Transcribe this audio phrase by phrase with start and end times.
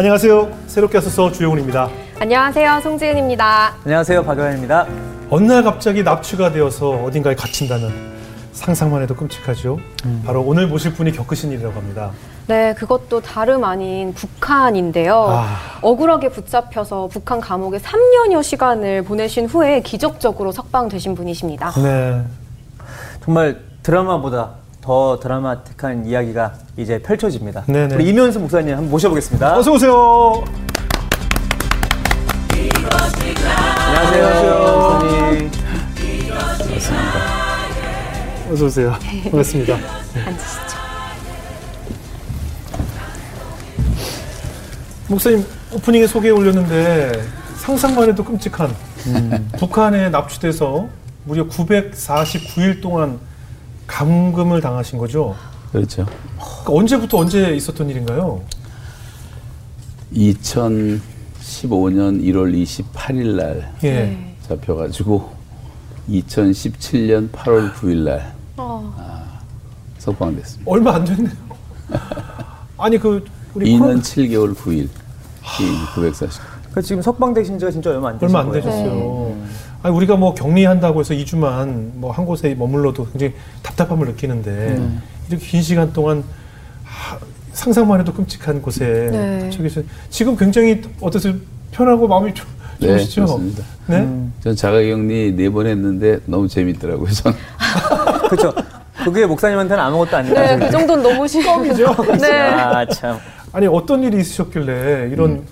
[0.00, 0.50] 안녕하세요.
[0.66, 1.90] 새롭게 하소서 주영훈입니다.
[2.18, 2.80] 안녕하세요.
[2.80, 3.74] 송지은입니다.
[3.84, 4.24] 안녕하세요.
[4.24, 4.86] 박효연입니다.
[5.28, 7.90] 어느 날 갑자기 납치가 되어서 어딘가에 갇힌다는
[8.52, 9.78] 상상만 해도 끔찍하죠.
[10.06, 10.22] 음.
[10.24, 12.12] 바로 오늘 모실 분이 겪으신 일이라고 합니다.
[12.46, 15.26] 네, 그것도 다름 아닌 북한인데요.
[15.32, 15.58] 아.
[15.82, 21.72] 억울하게 붙잡혀서 북한 감옥에 3년여 시간을 보내신 후에 기적적으로 석방되신 분이십니다.
[21.72, 22.22] 네.
[23.22, 24.52] 정말 드라마보다
[24.90, 27.62] 더 드라마틱한 이야기가 이제 펼쳐집니다.
[27.68, 27.94] 네네.
[27.94, 29.56] 우리 이면수 목사님 한번 모셔보겠습니다.
[29.56, 30.42] 어서 오세요.
[33.86, 34.26] 안녕하세요.
[34.26, 35.50] 안녕하세요.
[36.58, 37.20] 반갑습니다.
[38.50, 38.96] 어서 오세요.
[39.30, 39.76] 반갑습니다.
[39.76, 40.22] 네.
[40.26, 40.76] 앉으시죠.
[45.06, 47.12] 목사님 오프닝에 소개 올렸는데
[47.58, 48.74] 상상만 해도 끔찍한
[49.06, 49.50] 음.
[49.56, 50.88] 북한에 납치돼서
[51.22, 53.29] 무려 949일 동안
[53.90, 55.34] 감금을 당하신 거죠?
[55.72, 56.06] 그렇죠.
[56.38, 58.40] 그러니까 언제부터 언제 있었던 일인가요?
[60.14, 61.00] 2015년
[62.22, 64.34] 1월 28일 날 예.
[64.48, 65.30] 잡혀가지고
[66.08, 68.94] 2017년 8월 9일 날 어.
[68.96, 69.40] 아,
[69.98, 70.70] 석방됐습니다.
[70.70, 71.34] 얼마 안 됐네요.
[72.78, 74.00] 아니 그 우리 2년 코로나...
[74.00, 74.88] 7개월 9일
[75.94, 76.59] 940.
[76.72, 78.38] 그 지금 석방되신 지가 진짜 얼마 안 되셨어요.
[78.38, 79.34] 얼마 안 되셨어요.
[79.36, 79.44] 네.
[79.82, 85.02] 아니 우리가 뭐 격리한다고 해서 2주만 뭐 한 곳에 머물러도 굉장히 답답함을 느끼는데 음.
[85.28, 86.22] 이렇게 긴 시간 동안
[86.84, 87.18] 하,
[87.52, 89.50] 상상만 해도 끔찍한 곳에 네.
[89.50, 91.34] 저기서 지금 굉장히 어떠세요?
[91.72, 92.46] 편하고 마음이 좀
[92.78, 93.26] 네, 좋으시죠?
[93.26, 93.62] 좋습니다.
[93.86, 93.96] 네.
[94.00, 94.32] 음.
[94.40, 97.10] 전 자가격리 네 번 했는데 너무 재밌더라고요.
[97.12, 97.34] 전.
[98.28, 98.52] 그렇죠.
[99.04, 100.34] 그게 목사님한테는 아무것도 아니에요.
[100.34, 101.94] 네, 그 정도는 너무 실감이죠.
[102.20, 102.32] 네.
[102.38, 103.18] 아 참.
[103.52, 105.46] 아니 어떤 일이 있으셨길래 이런 음.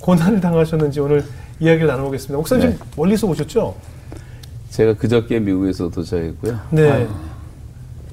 [0.00, 1.24] 고난을 당하셨는지 오늘
[1.60, 2.36] 이야기를 나눠보겠습니다.
[2.36, 2.78] 목사님 네.
[2.96, 3.74] 멀리서 오셨죠?
[4.70, 6.58] 제가 그저께 미국에서 도착했고요.
[6.70, 6.90] 네.
[6.90, 7.06] 아,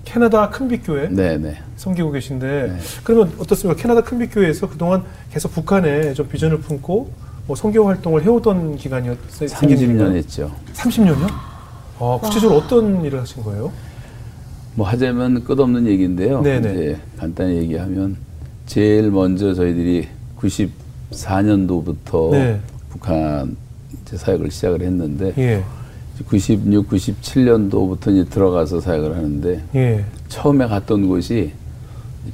[0.03, 1.57] 캐나다 큰빛교회 네, 네.
[1.75, 2.79] 섬기고 계신데 네.
[3.03, 3.79] 그러면 어떻습니까?
[3.79, 7.11] 캐나다 큰빛교회에서 그동안 계속 북한에 좀 비전을 품고
[7.47, 9.49] 뭐 선교 활동을 해오던 기간이었어요.
[9.49, 10.51] 30년 했죠.
[10.73, 11.27] 30년요?
[11.99, 12.65] 아, 구체적으로 와.
[12.65, 13.71] 어떤 일을 하신 거예요?
[14.75, 16.41] 뭐 하자면 끝없는 얘기인데요.
[16.41, 16.71] 네네.
[16.71, 18.17] 이제 간단히 얘기하면
[18.65, 20.07] 제일 먼저 저희들이
[21.15, 22.59] 94년도부터 네.
[22.89, 23.55] 북한
[24.05, 25.63] 사역을 시작을 했는데 예.
[26.27, 30.05] 96, 97년도부터 이제 들어가서 사역을 하는데 예.
[30.27, 31.51] 처음에 갔던 곳이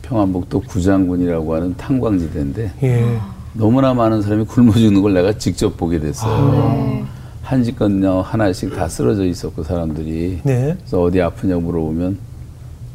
[0.01, 3.17] 평안북도 구장군이라고 하는 탄광지대인데 예.
[3.53, 6.31] 너무나 많은 사람이 굶어 죽는 걸 내가 직접 보게 됐어요.
[6.33, 6.75] 아.
[6.75, 7.03] 네.
[7.43, 10.73] 한 집 건너 하나씩 다 쓰러져 있었고 사람들이 네.
[10.79, 12.17] 그래서 어디 아프냐 물어보면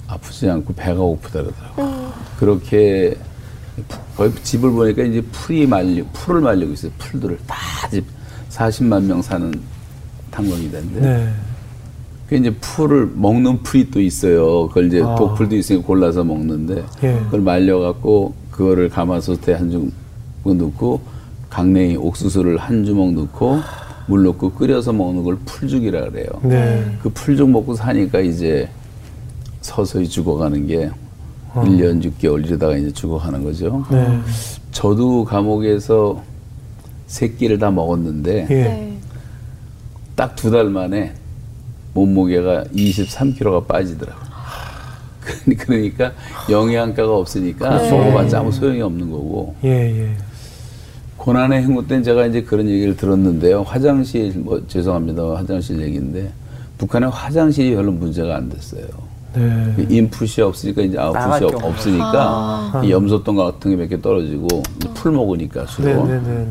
[0.07, 1.83] 아프지 않고 배가 고프다 그러더라고.
[1.83, 2.09] 음.
[2.39, 3.17] 그렇게
[4.17, 6.93] 거의 집을 보니까 이제 풀이 말리 풀을 말리고 있어요.
[6.99, 7.57] 풀들을 다
[7.91, 8.05] 집
[8.51, 9.53] 40만 명 사는
[10.31, 11.01] 탄광이던데.
[11.01, 11.29] 네.
[12.29, 14.67] 그 이제 풀을 먹는 풀이 또 있어요.
[14.69, 15.15] 그걸 이제 아.
[15.15, 17.13] 독풀도 있으니까 골라서 먹는데 예.
[17.27, 19.93] 그걸 말려 갖고 그거를 가마솥에 한 주먹
[20.57, 21.01] 넣고
[21.51, 23.61] 강냉이 옥수수를 한 주먹 넣고
[24.07, 26.27] 물 넣고 끓여서 먹는 걸 풀죽이라 그래요.
[26.43, 26.85] 네.
[27.03, 28.69] 그 풀죽 먹고 사니까 이제
[29.61, 30.91] 서서히 죽어가는 게
[31.57, 31.65] 어.
[31.65, 33.85] 1년 6개월 이러다가 이제 죽어가는 거죠.
[33.91, 34.19] 네.
[34.73, 36.23] 저도 감옥에서
[37.07, 38.93] 세 끼를 다 먹었는데 예.
[40.17, 41.13] 딱 두 달 만에
[41.95, 44.27] 몸무게가 23kg가 빠지더라고요.
[45.59, 46.13] 그러니까
[46.51, 47.97] 영양가가 없으니까 그렇죠.
[47.97, 49.55] 먹어봤자 아무 소용이 없는 거고.
[49.65, 49.71] 예,
[50.05, 50.11] 예.
[51.17, 53.63] 고난의 행구 때는 제가 이제 그런 얘기를 들었는데요.
[53.63, 55.23] 화장실, 뭐, 죄송합니다.
[55.35, 56.31] 화장실 얘기인데,
[56.79, 58.87] 북한의 화장실이 별로 문제가 안 됐어요.
[59.37, 59.73] 네.
[59.77, 62.13] 그 인풋이 없으니까 이제 아웃풋이 없, 없으니까
[62.73, 62.83] 아.
[62.89, 64.63] 염소똥 같은 게 몇 개 떨어지고
[64.95, 66.47] 풀 먹으니까 주로 네, 네,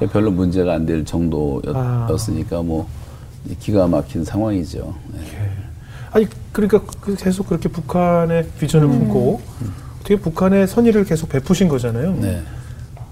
[0.00, 2.62] 네, 별로 문제가 안 될 정도였으니까 아.
[2.62, 2.88] 뭐
[3.60, 4.94] 기가 막힌 상황이죠.
[5.14, 5.20] 네.
[5.20, 5.50] 예.
[6.12, 8.98] 아니 그러니까 그 계속 그렇게 북한의 비전을 음.
[8.98, 9.40] 품고
[10.00, 12.14] 어떻게 북한의 선의를 계속 베푸신 거잖아요.
[12.20, 12.42] 네.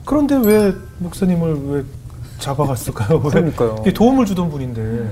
[0.05, 1.83] 그런데 왜 목사님을 왜
[2.39, 3.21] 잡아갔을까요?
[3.23, 3.77] 그러니까요.
[3.95, 5.09] 도움을 주던 분인데.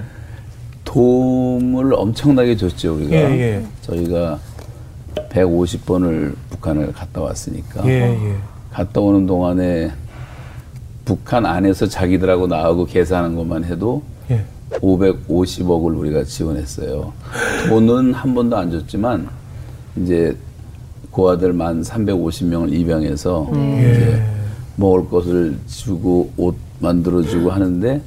[0.92, 3.16] 도움을 엄청나게 줬죠 우리가.
[3.16, 3.66] 예, 예.
[3.80, 4.38] 저희가
[5.30, 7.86] 150번을 북한을 갔다 왔으니까.
[7.86, 8.36] 예, 예,
[8.70, 9.90] 갔다 오는 동안에
[11.06, 14.02] 북한 안에서 자기들하고 나하고 계산하는 것만 해도
[14.70, 15.99] 550억을 예.
[15.99, 17.12] 우리가 지원했어요.
[17.69, 19.28] 돈은 한 번도 안 줬지만
[19.96, 20.37] 이제
[21.11, 23.78] 고아들 만 350명을 입양해서 음.
[23.78, 24.22] 이렇게
[24.76, 28.00] 먹을 것을 주고 옷 만들어주고 하는데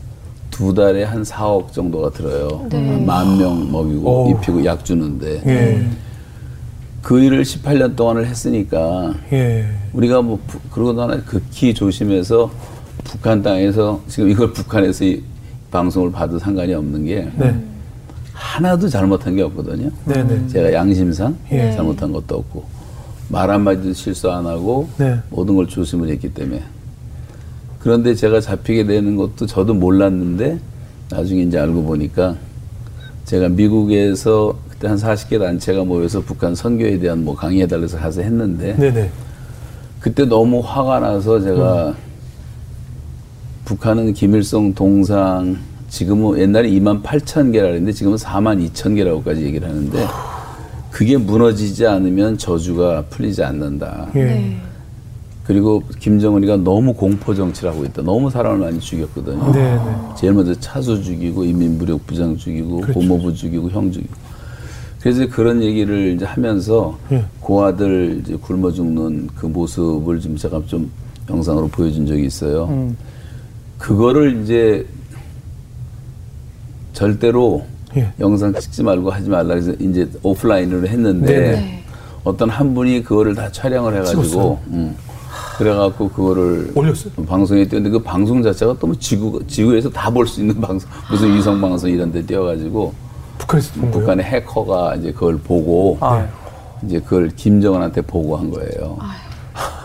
[0.55, 2.65] 두 달에 한 4억 정도가 들어요.
[2.69, 3.03] 네.
[3.05, 4.31] 만명 먹이고 오.
[4.31, 5.43] 입히고 약 주는데.
[5.45, 5.85] 예.
[7.01, 9.65] 그 일을 18년 동안을 했으니까 예.
[9.91, 10.39] 우리가 뭐
[10.71, 12.49] 그러고 나나 극히 조심해서
[13.03, 15.21] 북한 땅에서 지금 이걸 북한에서 이
[15.71, 17.61] 방송을 봐도 상관이 없는 게 네.
[18.31, 19.91] 하나도 잘못한 게 없거든요.
[20.05, 20.47] 네, 네.
[20.47, 21.73] 제가 양심상 예.
[21.73, 22.63] 잘못한 것도 없고
[23.27, 25.19] 말 한마디도 실수 안 하고 네.
[25.29, 26.63] 모든 걸 조심을 했기 때문에
[27.85, 30.57] 그런데 제가 잡히게 되는 것도 저도 몰랐는데
[31.11, 32.35] 나중에 이제 알고 보니까
[33.25, 39.11] 제가 미국에서 그때 한 40개 단체가 모여서 북한 선교에 대한 뭐 강의해달라서 가서 했는데 네네.
[39.99, 41.95] 그때 너무 화가 나서 제가 음.
[43.65, 45.55] 북한은 김일성 동상
[45.87, 50.07] 지금은 옛날에 2만 8천 개라 그랬는데 지금은 4만 2천 개라고까지 얘기를 하는데
[50.89, 54.09] 그게 무너지지 않으면 저주가 풀리지 않는다.
[54.15, 54.23] 예.
[54.23, 54.57] 네.
[55.45, 58.01] 그리고 김정은이가 너무 공포 정치를 하고 있다.
[58.01, 59.51] 너무 사람을 많이 죽였거든요.
[59.51, 59.95] 네, 네.
[60.17, 62.99] 제일 먼저 차수 죽이고 인민무력 부장 죽이고 그렇죠.
[62.99, 64.13] 고모부 죽이고 형 죽이고.
[64.99, 67.23] 그래서 그런 얘기를 이제 하면서 예.
[67.39, 70.89] 고아들 이제 굶어 죽는 그 모습을 좀 제가 좀
[71.29, 72.65] 영상으로 보여준 적이 있어요.
[72.65, 72.97] 음.
[73.77, 74.83] 그거를 이제
[76.93, 77.63] 절대로
[77.95, 78.11] 예.
[78.19, 81.83] 영상 찍지 말고 하지 말라 그래서 이제 오프라인으로 했는데 네
[82.23, 84.95] 어떤 한 분이 그거를 다 촬영을 해가지고 음,
[85.57, 87.13] 그래갖고 그거를 올렸어요.
[87.25, 91.59] 방송에 띄웠는데 그 방송 자체가 또뭐 지구 지구에서 다 볼 수 있는 방송 무슨 위성
[91.61, 92.93] 방송 이런 데 띄워가지고
[93.37, 94.25] 북한에서 본 북한의?
[94.25, 96.25] 해커가 이제 그걸 보고 아.
[96.83, 98.97] 이제 그걸 김정은한테 보고한 거예요.
[98.99, 99.17] 아유.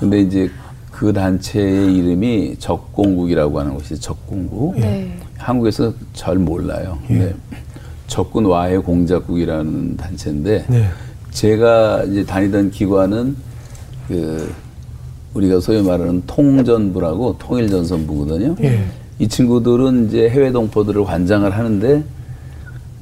[0.01, 0.51] 근데 이제
[0.91, 4.79] 그 단체의 이름이 적공국이라고 하는 곳이 적공국.
[4.79, 5.17] 네.
[5.39, 6.99] 한국에서 잘 몰라요.
[7.11, 7.15] 예.
[7.15, 7.35] 네.
[8.07, 10.89] 적군 와해 공작국이라는 단체인데 네.
[11.31, 13.37] 제가 이제 다니던 기관은
[14.09, 14.53] 그
[15.35, 18.57] 우리가 소위 말하는 통전부라고 통일전선부거든요.
[18.63, 18.85] 예.
[19.19, 22.03] 이 친구들은 이제 해외 동포들을 관장을 하는데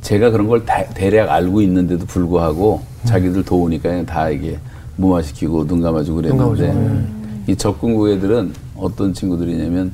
[0.00, 3.06] 제가 그런 걸 다, 대략 알고 있는데도 불구하고 음.
[3.06, 4.58] 자기들 도우니까 다 이게
[4.96, 7.44] 무마시키고 눈 감아주고 그랬는데 음.
[7.46, 9.92] 이 적군국 애들은 어떤 친구들이냐면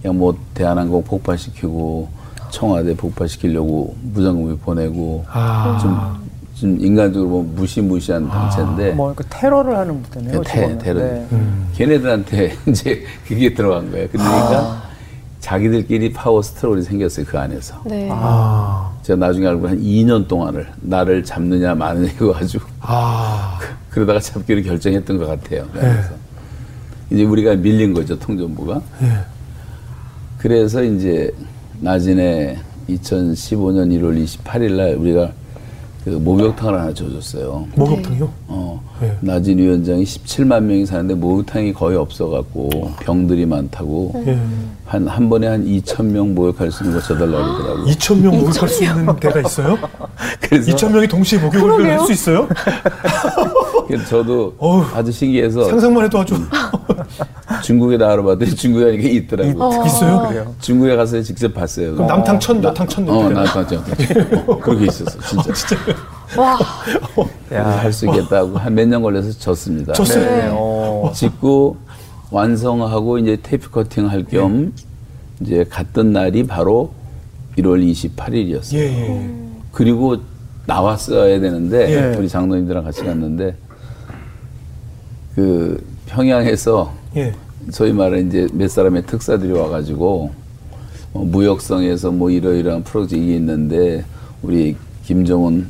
[0.00, 2.08] 그냥 뭐 대한항공 폭파시키고
[2.50, 5.78] 청와대 폭파시키려고 무장공비 보내고 아.
[5.80, 6.31] 좀,
[6.62, 8.48] 좀 인간적으로 뭐 무시무시한 아.
[8.48, 10.42] 단체인데 뭐그 테러를 하는 부대네요.
[10.42, 11.00] 테, 테러.
[11.00, 11.26] 네.
[11.32, 11.68] 음.
[11.74, 14.06] 걔네들한테 이제 그게 들어간 거예요.
[14.12, 14.82] 그러니까 아.
[15.40, 17.82] 자기들끼리 파워 스트롤이 생겼어요 그 안에서.
[17.84, 18.08] 네.
[18.12, 18.92] 아.
[19.02, 23.58] 제가 나중에 알고 한 2년 동안을 나를 잡느냐 마느냐 이거 가지고 아.
[23.90, 25.64] 그 러다가 잡기로 결정했던 것 같아요.
[25.74, 25.80] 네.
[25.80, 26.10] 그래서
[27.10, 28.80] 이제 우리가 밀린 거죠 통전부가.
[29.00, 29.08] 네.
[30.38, 31.28] 그래서 이제
[31.80, 32.56] 나진에
[32.88, 35.32] 2015년 1월 28일 날 우리가
[36.04, 37.68] 그 목욕탕을 하나 줘줬어요.
[37.76, 38.28] 목욕탕이요?
[38.48, 38.82] 어.
[39.00, 39.16] 네.
[39.20, 42.70] 나진 위원장이 17만 명이 사는데 목욕탕이 거의 없어갖고
[43.00, 44.36] 병들이 많다고 네.
[44.84, 47.86] 한, 한 번에 한 2천 명 목욕할 수 있는 거 줘달라고 그러더라고요.
[47.94, 49.78] 2천 명 목욕할 수 있는 데가 있어요?
[50.40, 52.48] 그래서 2천 명이 동시에 목욕을 할 수 있어요?
[53.96, 56.34] 그래서 저도 어휴, 아주 신기해서 상상만 해도 아주
[57.62, 59.54] 중국에 나가러 봤더니 중국에 이게 있더라고요.
[59.62, 59.86] 어.
[59.86, 60.26] 있어요?
[60.28, 60.54] 그래요?
[60.60, 61.92] 중국에 가서 직접 봤어요.
[61.94, 63.84] 그럼 남탕천, 여탕천 어, 남탕천.
[64.46, 65.50] 어, 그렇게 있었어, 진짜.
[65.50, 65.76] 아, 진짜.
[66.40, 66.58] 와.
[67.80, 69.92] 할수 있겠다고 한 몇 년 걸려서 졌습니다.
[69.92, 70.24] 졌어요.
[70.24, 70.48] 네.
[70.52, 71.12] 어.
[71.14, 71.76] 짓고
[72.30, 74.70] 완성하고 이제 테이프 커팅 할겸 네.
[75.40, 76.92] 이제 갔던 날이 바로
[77.58, 77.84] 1월
[78.16, 78.74] 28일이었어요.
[78.74, 79.30] 예, 예.
[79.72, 80.16] 그리고
[80.64, 82.16] 나왔어야 되는데 예.
[82.16, 83.54] 우리 장로님들랑 같이 갔는데
[85.34, 87.32] 그 평양에서 예.
[87.70, 90.30] 소위 말하는 이제 몇 사람의 특사들이 와가지고
[91.12, 94.04] 뭐 무역성에서 뭐 이러이러한 프로젝트가 있는데
[94.42, 95.68] 우리 김정은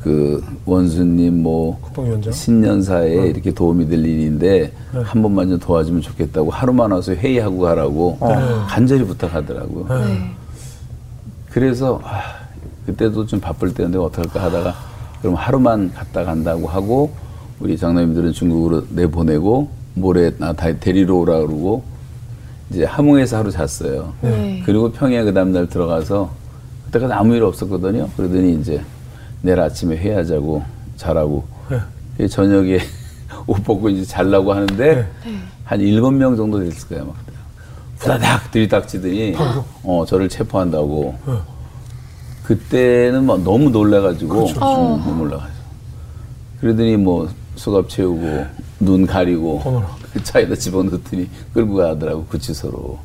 [0.00, 2.32] 그 원수님 뭐 국방위원장?
[2.32, 3.24] 신년사에 어.
[3.26, 5.00] 이렇게 도움이 될 일인데 네.
[5.00, 8.66] 한 번만 좀 도와주면 좋겠다고 하루만 와서 회의하고 가라고 어.
[8.68, 9.86] 간절히 부탁하더라고요.
[9.88, 10.30] 네.
[11.50, 12.20] 그래서 아,
[12.86, 14.74] 그때도 좀 바쁠 때인데 어떡할까 하다가
[15.20, 17.12] 그럼 하루만 갔다 간다고 하고
[17.62, 21.84] 우리 장로님들은 중국으로 내보내고 모레 나 데리러 오라 그러고
[22.70, 24.14] 이제 함흥에서 하루 잤어요.
[24.20, 24.60] 네.
[24.66, 26.32] 그리고 평양 그 다음날 들어가서
[26.86, 28.08] 그때까지 아무 일 없었거든요.
[28.16, 28.82] 그러더니 이제
[29.42, 30.64] 내일 아침에 회의하자고
[30.96, 31.44] 자라고
[32.18, 32.26] 네.
[32.26, 32.80] 저녁에
[33.46, 35.38] 옷 벗고 이제 잘라고 하는데 네.
[35.64, 37.04] 한 일곱 명 정도 됐을 거예요.
[37.04, 37.16] 막
[37.98, 39.36] 후다닥 들이닥치더니
[39.84, 41.14] 어 저를 체포한다고.
[41.26, 41.32] 네.
[42.42, 44.54] 그때는 막 너무 놀래가지고 그렇죠.
[44.54, 45.62] 음, 너무 놀라가지고
[46.60, 48.46] 그러더니 뭐 수갑 채우고
[48.80, 49.60] 눈 가리고
[50.12, 52.98] 그 차에다 집어넣더니 끌고 가더라고 구치소로.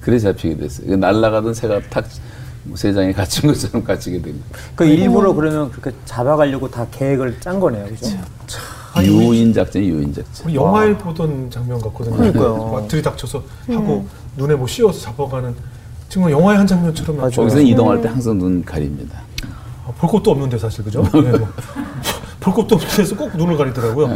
[0.00, 0.96] 그래 잡히게 됐어요.
[0.96, 2.06] 날라가던 새가 탁
[2.74, 4.46] 세장에 갇힌 것처럼 갇히게 됩니다.
[4.74, 8.16] 그 일부러 그러면 그렇게 잡아가려고 다 계획을 짠 거네요, 그죠?
[9.02, 10.52] 유인 작전, 유인 작전.
[10.52, 12.16] 영화에 보던 장면 같거든요.
[12.16, 12.86] 그러니까요.
[12.88, 14.08] 들이닥쳐서 하고 음.
[14.36, 15.54] 눈에 뭐 씌워서 잡아가는
[16.08, 17.30] 정말 영화의 한 장면처럼.
[17.30, 19.20] 거기서 이동할 때 항상 눈 가립니다.
[19.86, 21.02] 아, 볼 것도 없는데 사실 그죠?
[21.14, 21.48] 네, 뭐.
[22.48, 24.10] 볼 것도 없는 데서 꼭 눈을 가리더라고요.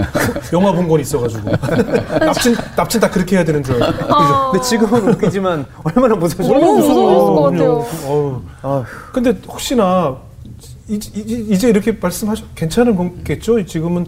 [0.52, 1.50] 영화 본 건 있어가지고.
[2.20, 4.14] 납친, 납친 다 그렇게 해야 되는 줄 알고.
[4.14, 4.50] 아.
[4.50, 6.58] 근데 지금은 웃기지만 얼마나 무서우셨어요.
[6.58, 7.86] 너무 무서웠을 것 같아요.
[8.04, 8.84] 어 아.
[9.12, 10.16] 근데 혹시나
[10.88, 10.98] 이,
[11.58, 13.64] 제 이렇게 말씀하셔 괜찮은 거겠죠?
[13.64, 14.06] 지금은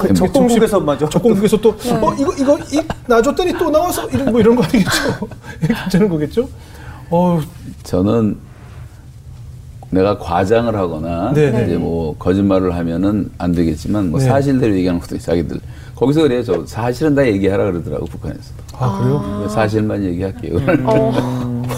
[0.00, 1.08] 그 적동국에서 맞아.
[1.08, 1.92] 적동국에서 또 네.
[1.92, 5.28] 어, 이거 이거 이, 놔줬더니 또 나와서 이런 뭐 이런 거 아니겠죠?
[5.66, 6.48] 괜찮은 거겠죠?
[7.10, 7.40] 어
[7.84, 8.36] 저는
[9.90, 11.58] 내가 과장을 하거나 네네.
[11.58, 11.64] 네.
[11.66, 14.26] 이제 뭐 거짓말을 하면은 안 되겠지만 뭐 네.
[14.26, 15.60] 사실대로 얘기하는 것도 자기들
[15.94, 16.42] 거기서 그래요.
[16.42, 18.52] 저 사실은 다 얘기하라 그러더라고 북한에서.
[18.74, 19.48] 아 그래요?
[19.48, 20.56] 사실만 얘기할게요.
[20.58, 21.62] 음.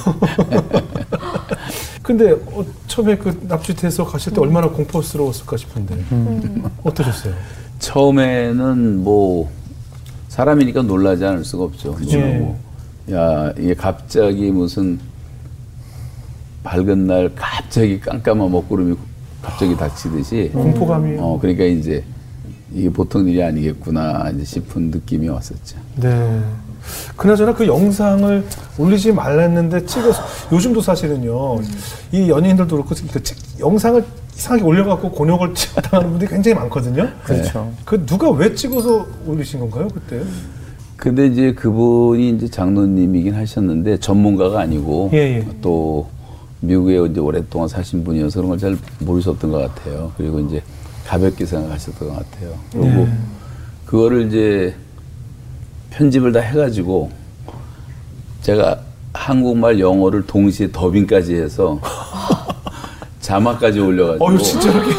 [2.03, 6.65] 근데 어, 처음에 그 납치돼서 가실 때 얼마나 공포스러웠을까 싶은데 음.
[6.83, 7.35] 어떠셨어요?
[7.79, 9.51] 처음에는 뭐
[10.29, 11.95] 사람이니까 놀라지 않을 수가 없죠.
[11.95, 12.19] 그죠?
[12.19, 12.39] 예.
[12.39, 12.59] 뭐,
[13.13, 14.99] 야 이게 갑자기 무슨
[16.69, 18.95] 밝은 날 갑자기 깜깜한 먹구름이
[19.41, 21.17] 갑자기 닥치듯이 공포감이.
[21.19, 22.05] 어 그러니까 이제
[22.73, 25.79] 이게 보통 일이 아니겠구나 이제 싶은 느낌이 왔었죠.
[25.97, 26.43] 네.
[27.17, 28.45] 그나저나 그 영상을
[28.77, 30.23] 올리지 말랬는데 찍어서
[30.53, 31.61] 요즘도 사실은요
[32.13, 33.23] 이 연예인들도 그렇고 그
[33.61, 34.05] 영상을
[34.37, 37.09] 이상하게 올려갖고 곤욕을 당하는 분들이 굉장히 많거든요.
[37.25, 37.73] 그렇죠.
[37.77, 37.83] 네.
[37.87, 40.21] 그 누가 왜 찍어서 올리신 건가요 그때?
[40.97, 45.47] 근데 이제 그분이 이제 장로님이긴 하셨는데 전문가가 아니고 예, 예.
[45.63, 46.09] 또
[46.61, 50.13] 미국에 이제 오랫동안 사신 분이어서 그런 걸 잘 모르셨던 것 같아요.
[50.17, 50.63] 그리고 이제
[51.07, 52.55] 가볍게 생각하셨던 것 같아요.
[52.73, 53.13] 그리고 네.
[53.87, 54.75] 그거를 이제
[55.91, 57.11] 편집을 다 해가지고
[58.43, 58.81] 제가
[59.15, 61.81] 한국말 영어를 동시에 더빙까지 해서
[63.21, 64.91] 자막까지 올려가지고 어유 진짜 이렇게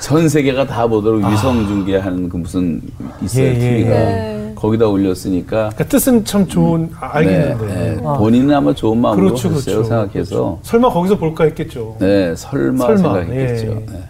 [0.00, 1.28] 전 세계가 다 보도록 아.
[1.30, 2.82] 위성 중계하는 그 무슨
[3.22, 4.41] 있어요 예, TV가 예, 예.
[4.62, 6.90] 거기다 올렸으니까 그러니까 뜻은 참 좋은 음.
[7.00, 8.02] 알겠는데 네, 네.
[8.04, 8.12] 아.
[8.12, 10.58] 본인은 아마 좋은 마음으로 그렇죠, 했어요 그렇죠, 생각해서 그렇죠.
[10.62, 11.96] 설마 거기서 볼까 했겠죠.
[11.98, 13.66] 네 설마, 설마 생각했겠죠.
[13.66, 13.74] 예.
[13.74, 14.02] 네.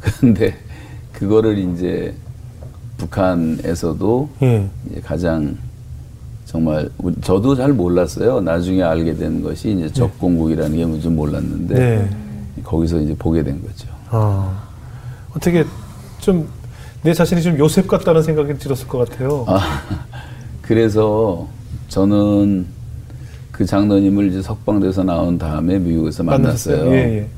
[0.00, 0.54] 그런데
[1.12, 2.14] 그거를 이제
[2.96, 4.66] 북한에서도 예.
[4.90, 5.58] 이제 가장
[6.46, 6.88] 정말
[7.20, 8.40] 저도 잘 몰랐어요.
[8.40, 9.92] 나중에 알게 된 것이 이제 네.
[9.92, 12.08] 적공국이라는 게 뭔지 몰랐는데 네.
[12.64, 13.88] 거기서 이제 보게 된 거죠.
[14.08, 14.58] 아,
[15.36, 15.66] 어떻게
[16.18, 16.48] 좀
[17.02, 19.44] 내 자신이 좀 요셉 같다는 생각이 들었을 것 같아요.
[19.46, 19.60] 아,
[20.62, 21.46] 그래서
[21.88, 22.66] 저는
[23.52, 26.90] 그 장로님을 이제 석방돼서 나온 다음에 미국에서 만났어요.
[26.92, 27.28] 예, 예.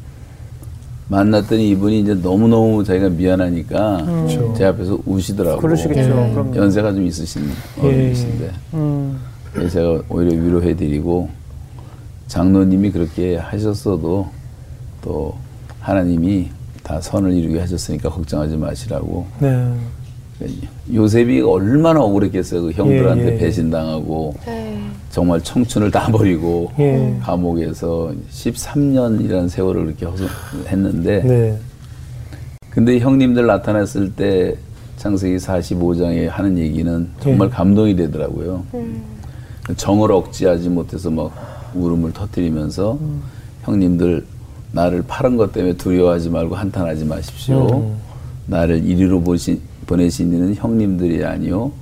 [1.09, 4.55] 만났더니 이분이 이제 너무너무 자기가 미안하니까 음.
[4.57, 5.61] 제 앞에서 우시더라고요.
[5.61, 6.53] 그러시겠죠.
[6.55, 6.57] 예.
[6.57, 7.51] 연세가 좀 있으신
[7.83, 7.87] 예.
[7.87, 8.51] 어른이신데.
[8.75, 9.21] 음.
[9.71, 11.29] 제가 오히려 위로해드리고
[12.29, 14.29] 장로님이 그렇게 하셨어도
[15.03, 15.35] 또
[15.81, 16.51] 하나님이
[16.91, 19.25] 다 선을 이루게 하셨으니까 걱정하지 마시라고.
[19.39, 19.73] 네.
[20.93, 22.63] 요셉이 얼마나 억울했겠어요.
[22.63, 23.39] 그 형들한테 예, 예.
[23.39, 24.81] 배신당하고 네.
[25.11, 27.17] 정말 청춘을 다 버리고 예.
[27.23, 30.07] 감옥에서 13년이라는 세월을 그렇게
[30.67, 31.59] 했는데 네.
[32.71, 34.57] 근데 형님들 나타났을 때
[34.97, 37.53] 창세기 45장에 하는 얘기는 정말 예.
[37.53, 38.65] 감동이 되더라고요.
[38.75, 39.03] 음.
[39.77, 41.31] 정을 억제하지 못해서 막
[41.75, 43.23] 울음을 터뜨리면서 음.
[43.63, 44.25] 형님들
[44.73, 47.81] 나를 파는 것 때문에 두려워하지 말고 한탄하지 마십시오.
[47.81, 47.97] 음.
[48.47, 51.73] 나를 이리로 보신 보내신 이는 형님들이 아니요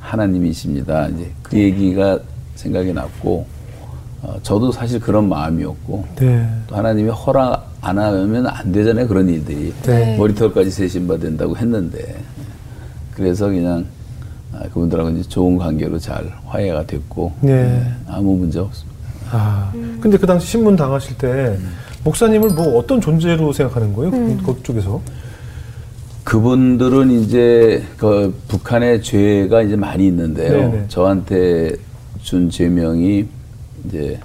[0.00, 1.08] 하나님이십니다.
[1.08, 2.18] 이제 그 얘기가
[2.54, 3.46] 생각이 났고
[4.22, 6.48] 어, 저도 사실 그런 마음이었고 네.
[6.66, 10.16] 또 하나님이 허락 안 하면 안 되잖아요 그런 일들이 네.
[10.16, 12.16] 머리털까지 세신바 된다고 했는데
[13.14, 13.84] 그래서 그냥
[14.52, 17.64] 아, 그분들하고 이제 좋은 관계로 잘 화해가 됐고 네.
[17.64, 18.98] 네 아무 문제 없습니다.
[19.30, 19.98] 아 음.
[20.00, 21.58] 근데 그 당시 신문 당하실 때
[22.04, 24.12] 목사님을 뭐 어떤 존재로 생각하는 거예요?
[24.12, 24.42] 음.
[24.44, 25.00] 그쪽에서?
[26.24, 30.70] 그분들은 이제 그 북한의 죄가 이제 많이 있는데요.
[30.70, 30.84] 네네.
[30.88, 31.76] 저한테
[32.22, 33.26] 준 죄명이
[33.84, 34.18] 이제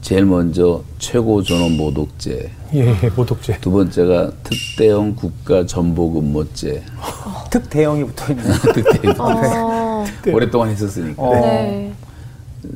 [0.00, 2.50] 제일 먼저 최고 전원 모독죄.
[2.74, 3.58] 예, 예 모독죄.
[3.60, 6.82] 두 번째가 특대형 국가 전복 음모죄.
[7.50, 8.44] 특대형이 붙어 있는.
[8.74, 9.14] 특대형.
[9.18, 10.04] 아.
[10.32, 11.20] 오랫동안 했었으니까.
[11.20, 11.32] 어.
[11.34, 11.92] 네.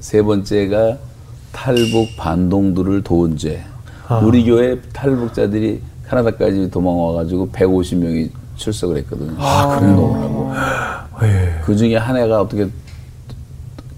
[0.00, 0.98] 세 번째가
[1.52, 3.62] 탈북 반동들을 도운 죄.
[4.08, 4.18] 아.
[4.18, 9.34] 우리 교회 탈북자들이 캐나다까지 도망와가지고 150명이 출석을 했거든요.
[9.38, 10.52] 아, 그래요?
[11.22, 11.60] 예.
[11.64, 12.68] 그 중에 한 해가 어떻게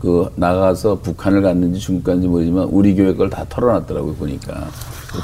[0.01, 4.53] 그 나가서 북한을 갔는지 중국 갔는지 모르지만 우리 교회 걸 다 털어놨더라고요 보니까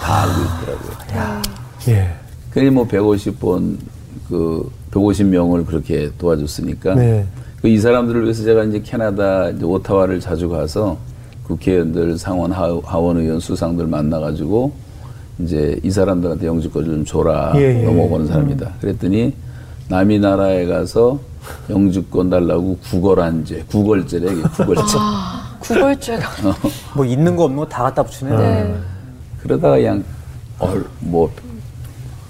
[0.00, 1.16] 다 알고 있더라고요.
[1.16, 1.42] 야.
[1.88, 2.10] 예.
[2.50, 3.76] 그래 뭐 150번
[4.28, 7.26] 그 150명을 그렇게 도와줬으니까 네.
[7.62, 10.98] 그이 사람들을 위해서 제가 이제 캐나다 이제 오타와를 자주 가서
[11.52, 14.72] 국회의원들 상원 하원 의원 수상들 만나가지고
[15.40, 17.84] 이제 이 사람들한테 영주권 좀 줘라 예, 예.
[17.84, 18.66] 넘어오는 사람이다.
[18.66, 18.72] 음.
[18.80, 19.34] 그랬더니
[19.88, 21.18] 남이 나라에 가서
[21.68, 24.82] 영주권 달라고 구걸한 죄, 구걸죄래 이게 구걸죄.
[24.98, 26.54] 아, 구걸죄가 어.
[26.94, 28.36] 뭐 있는 거 없는 거 다 갖다 붙이네.
[28.36, 28.74] 네.
[29.42, 30.04] 그러다가 그냥
[30.58, 31.30] 얼, 뭐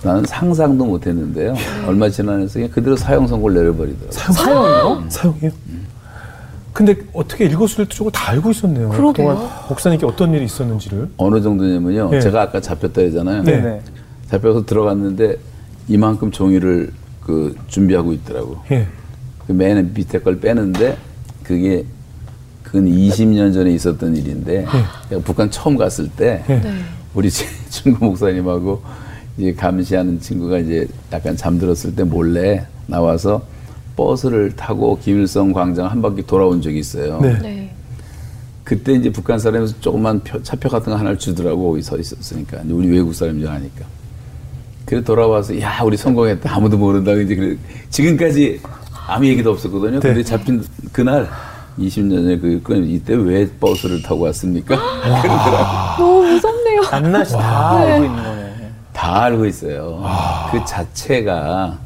[0.02, 1.52] 나는 상상도 못했는데요.
[1.52, 1.60] 네.
[1.86, 4.10] 얼마 지나면서 그냥 그대로 사형 선고를 내려버리더라고요.
[4.12, 5.10] 사형, 이요 음.
[5.10, 5.50] 사형이요?
[6.72, 6.74] 음.
[6.74, 8.88] 근데 어떻게 읽었을 때 저걸 다 알고 있었네요.
[8.90, 9.50] 그러게요.
[9.68, 11.10] 목사님께 어떤 일이 있었는지를.
[11.18, 12.10] 어느 정도냐면요.
[12.10, 12.20] 네.
[12.20, 13.42] 제가 아까 잡혔다 했잖아요.
[13.44, 13.80] 네.
[14.30, 15.36] 잡혀서 들어갔는데
[15.88, 18.56] 이만큼 종이를 그 준비하고 있더라고.
[18.70, 18.86] 예.
[19.46, 20.96] 그 맨 밑에 걸 빼는데
[21.42, 21.84] 그게
[22.62, 24.64] 근 20년 전에 있었던 일인데
[25.12, 25.18] 예.
[25.18, 26.54] 북한 처음 갔을 때 예.
[26.60, 26.72] 네.
[27.12, 28.80] 우리 중국 목사님하고
[29.36, 33.42] 이제 감시하는 친구가 이제 약간 잠들었을 때 몰래 나와서
[33.96, 37.20] 버스를 타고 김일성 광장 한 바퀴 돌아온 적이 있어요.
[37.20, 37.38] 네.
[37.40, 37.74] 네.
[38.64, 42.88] 그때 이제 북한 사람에서 조그만 표, 차표 같은 거 하나를 주더라고 거기 서 있었으니까 우리
[42.88, 43.84] 외국 사람인 줄 아니까.
[44.86, 47.56] 그래 돌아와서 야 우리 성공했다 아무도 모른다 이제 그래
[47.90, 48.60] 지금까지
[49.06, 50.00] 아무 얘기도 없었거든요.
[50.00, 50.08] 네.
[50.08, 51.28] 근데 잡힌 그날
[51.78, 54.76] 20년 전에 그, 그 이때 왜 버스를 타고 왔습니까?
[55.22, 56.02] 그러더라고.
[56.02, 56.82] 너무 무섭네요.
[56.90, 57.92] 안나시 다 네.
[57.92, 58.70] 알고 있는 거네.
[58.92, 59.98] 다 알고 있어요.
[60.02, 60.48] 와.
[60.52, 61.78] 그 자체가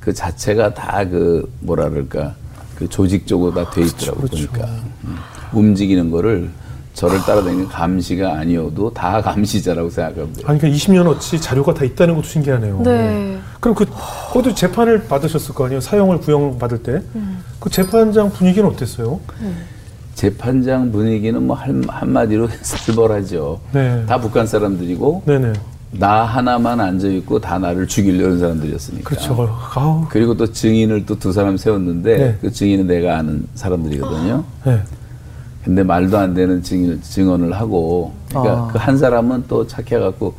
[0.00, 2.34] 그 자체가 다 그 뭐라 그럴까
[2.76, 5.16] 그 조직적으로 다 돼 있더라고 그렇죠, 그러니까 음.
[5.52, 6.50] 움직이는 거를
[6.94, 10.08] 저를 따라다니는 감시가 아니어도 다 감시자라고 돼요.
[10.46, 12.80] 아니, 그러니까 20년 어치 자료가 다 있다는 것도 신기하네요.
[12.82, 13.38] 네.
[13.60, 15.80] 그럼 그, 그것도 재판을 받으셨을 거 아니에요?
[15.80, 17.00] 사형을 구형받을 때.
[17.14, 17.38] 음.
[17.60, 19.20] 그 재판장 분위기는 어땠어요?
[19.40, 19.64] 음.
[20.16, 23.60] 재판장 분위기는 뭐 한, 한마디로 살벌하죠.
[23.72, 24.04] 네.
[24.06, 25.22] 다 북한 사람들이고.
[25.24, 25.52] 네네.
[25.90, 29.08] 나 하나만 앉아 있고 다 나를 죽이려는 사람들이었으니까.
[29.08, 29.48] 그렇죠.
[29.74, 30.04] 아우.
[30.10, 32.38] 그리고 또 증인을 또 두 사람 세웠는데 네.
[32.40, 34.44] 그 증인은 내가 아는 사람들이거든요.
[34.66, 34.80] 네.
[35.64, 38.66] 근데 말도 안 되는 증인, 증언을 하고 그러니까 아.
[38.68, 40.34] 그한 사람은 또 착해갖고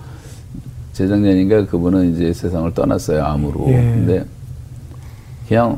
[0.94, 3.66] 재작년인가 그분은 이제 세상을 떠났어요 암으로.
[3.70, 3.74] 예.
[3.74, 4.26] 근데
[5.48, 5.78] 그냥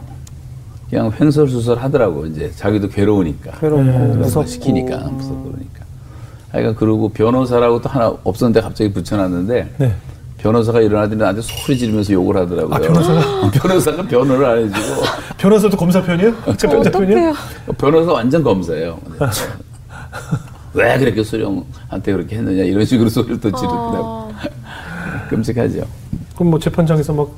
[0.89, 3.51] 그냥 횡설수설 하더라고 이제 자기도 괴로우니까.
[3.59, 3.83] 괴로워.
[4.17, 5.80] 무섭 시키니까 무섭고 그러니까.
[6.51, 9.95] 하여간 그러고 변호사라고 또 하나 없었는데 갑자기 붙여놨는데 네.
[10.37, 12.75] 변호사가 일어나더니 나한테 소리 지르면서 욕을 하더라고요.
[12.75, 13.51] 아, 변호사가?
[13.51, 15.01] 변호사가 변호를 안 해주고.
[15.37, 16.35] 변호사도 검사 편이에요?
[16.57, 17.33] 제 변호사 편이에요?
[17.77, 18.99] 변호사 완전 검사예요.
[20.73, 24.31] 왜 그렇게 소령한테 그렇게 했느냐 이런 식으로 소리를 또 지르더라고.
[24.33, 25.27] 아...
[25.29, 25.85] 끔찍하죠.
[26.35, 27.29] 그럼 뭐 재판장에서 막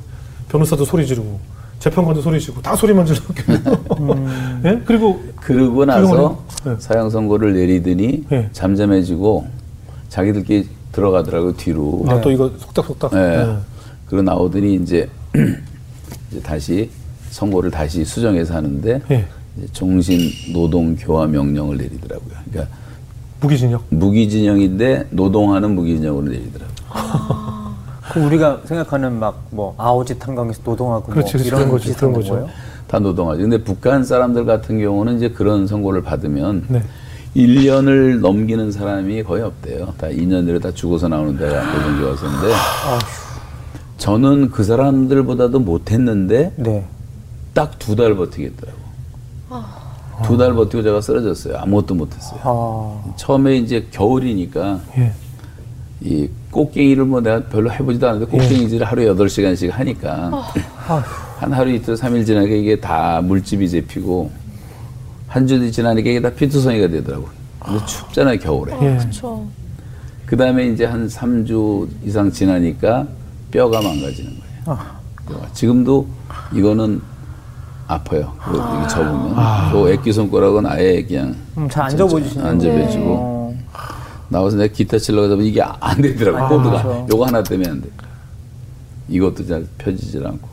[0.50, 1.40] 변호사도 소리 지르고
[1.80, 3.34] 재판관도 소리 지르고 다 소리만 지르고.
[4.00, 4.62] 음...
[4.64, 4.82] 네?
[4.86, 6.76] 그리고 그러고 나서 네.
[6.80, 8.50] 사형 선고를 내리더니 네.
[8.54, 9.48] 잠잠해지고
[10.10, 12.04] 자기들끼리 들어가더라고 뒤로.
[12.08, 13.14] 아 또 이거 속닥속닥.
[13.14, 13.38] 네.
[13.46, 13.58] 네.
[14.06, 15.10] 그러고 나오더니 이제,
[16.32, 16.90] 이제 다시
[17.32, 19.26] 선고를 다시 수정해서 하는데 네.
[19.72, 20.20] 종신
[20.54, 22.34] 노동 교화 명령을 내리더라고요.
[22.50, 22.76] 그러니까
[23.42, 23.84] 무기징역.
[23.90, 26.76] 무기징역인데 노동하는 무기징역으로 내리더라고요.
[26.90, 27.76] 아.
[28.14, 32.48] 그 우리가 생각하는 막 뭐 아오지 탄광에서 노동하고 그렇지, 뭐 이런 거지 그런 거죠.
[32.94, 33.42] 다 노동하죠.
[33.42, 36.84] 근데 북한 사람들 같은 경우는 이제 그런 선고를 받으면 네.
[37.36, 39.96] 1년을 넘기는 사람이 거의 없대요.
[39.98, 42.54] 다 2년 내로 다 죽어서 나오는 데가 노동교화서인데
[43.98, 46.86] 저는 그 사람들보다도 못했는데 네.
[47.56, 48.78] 딱두 달 버티겠더라고.
[49.50, 50.22] 아.
[50.24, 51.58] 두달 버티고 제가 쓰러졌어요.
[51.58, 52.40] 아무것도 못했어요.
[52.44, 53.14] 아.
[53.16, 55.12] 처음에 이제 겨울이니까 예.
[56.02, 58.86] 이 꽃갱이를 뭐 내가 별로 해보지도 않는데 꽃갱이질을 예.
[58.86, 60.30] 하루에 8시간씩 하니까
[60.88, 61.33] 아.
[61.44, 64.32] 한 하루 이틀 삼일 지나게 이게 다 물집이 잡히고
[65.28, 67.28] 한주 지나니까 이게 다 피투성이가 되더라고.
[67.60, 67.86] 근데 아.
[67.86, 68.74] 춥잖아요, 겨울에.
[68.82, 68.98] 예.
[68.98, 69.46] 그렇죠.
[70.26, 73.08] 그 다음에 이제 한 3주 이상 지나니까
[73.52, 74.80] 뼈가 망가지는 거예요.
[74.80, 74.98] 아.
[75.54, 76.08] 지금도
[76.54, 77.02] 이거는
[77.88, 78.32] 아파요.
[78.40, 78.80] 아.
[78.80, 79.34] 이게 접으면.
[79.36, 79.70] 아.
[79.74, 81.36] 또 액기 손가락은 아예 그냥.
[81.58, 82.48] 음, 잘안 접어주시네요.
[82.48, 83.56] 안 접어지고.
[83.58, 83.66] 네.
[84.30, 86.38] 나와서 내가 기타 치려고 하면 이게 안 되더라고.
[86.38, 86.84] 아, 코드가.
[86.84, 87.08] 그렇죠.
[87.12, 87.90] 요거 하나 때문에 안 돼.
[89.10, 90.53] 이것도 잘 펴지질 않고.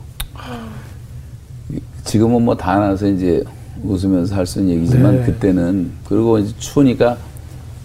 [2.03, 3.43] 지금은 뭐 다 나서 이제
[3.83, 5.25] 웃으면서 할 수 있는 얘기지만 네.
[5.25, 7.17] 그때는 그리고 이제 추우니까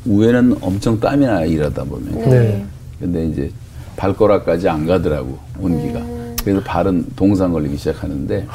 [0.04, 2.28] 위에는 엄청 땀이 나 일하다 보면.
[2.30, 2.64] 네.
[2.98, 3.50] 근데 이제
[3.96, 5.98] 발가락까지 안 가더라고 온기가.
[6.00, 6.36] 음.
[6.42, 8.46] 그래서 발은 동상 걸리기 시작하는데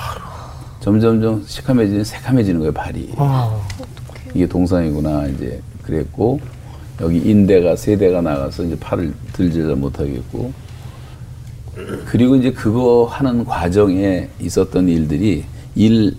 [0.80, 3.12] 점점점 시커매지는 새카매지는 거예요 발이.
[3.17, 3.60] 아.
[4.34, 6.39] 이게 동상이구나 이제 그랬고
[7.02, 10.54] 여기 인대가 세 대가 나가서 이제 팔을 들지를 못하겠고
[12.06, 15.44] 그리고 이제 그거 하는 과정에 있었던 일들이
[15.76, 16.15] 일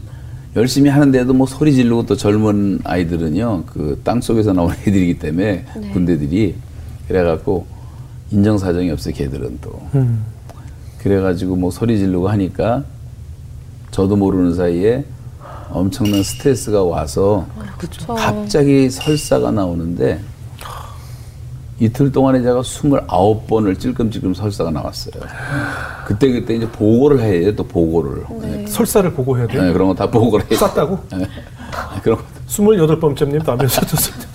[0.55, 5.90] 열심히 하는데도 뭐 소리 지르고 또 젊은 아이들은요 그 땅 속에서 나온 애들이기 때문에 네.
[5.92, 6.55] 군대들이
[7.09, 7.66] 그래갖고
[8.31, 10.25] 인정 사정이 없어요 걔들은 또 음.
[10.98, 12.85] 그래가지고 뭐 소리 지르고 하니까
[13.90, 15.05] 저도 모르는 사이에
[15.70, 17.46] 엄청난 스트레스가 와서
[18.09, 20.20] 아, 갑자기 설사가 나오는데
[21.83, 25.14] 이틀 동안에 제가 29번을 찔끔찔끔 설사가 나왔어요.
[26.07, 27.57] 그때 그때 이제 보고를 해야 돼요.
[27.57, 28.23] 또 보고를.
[28.40, 28.64] 네.
[28.68, 29.62] 설사를 보고해야 돼요?
[29.64, 30.57] 네, 그런 거 다 보고를 해요.
[30.61, 31.01] 쌌다고?
[31.11, 31.27] 네.
[32.05, 32.25] 그런 거.
[32.47, 34.29] 28번째님 남편 셨습니다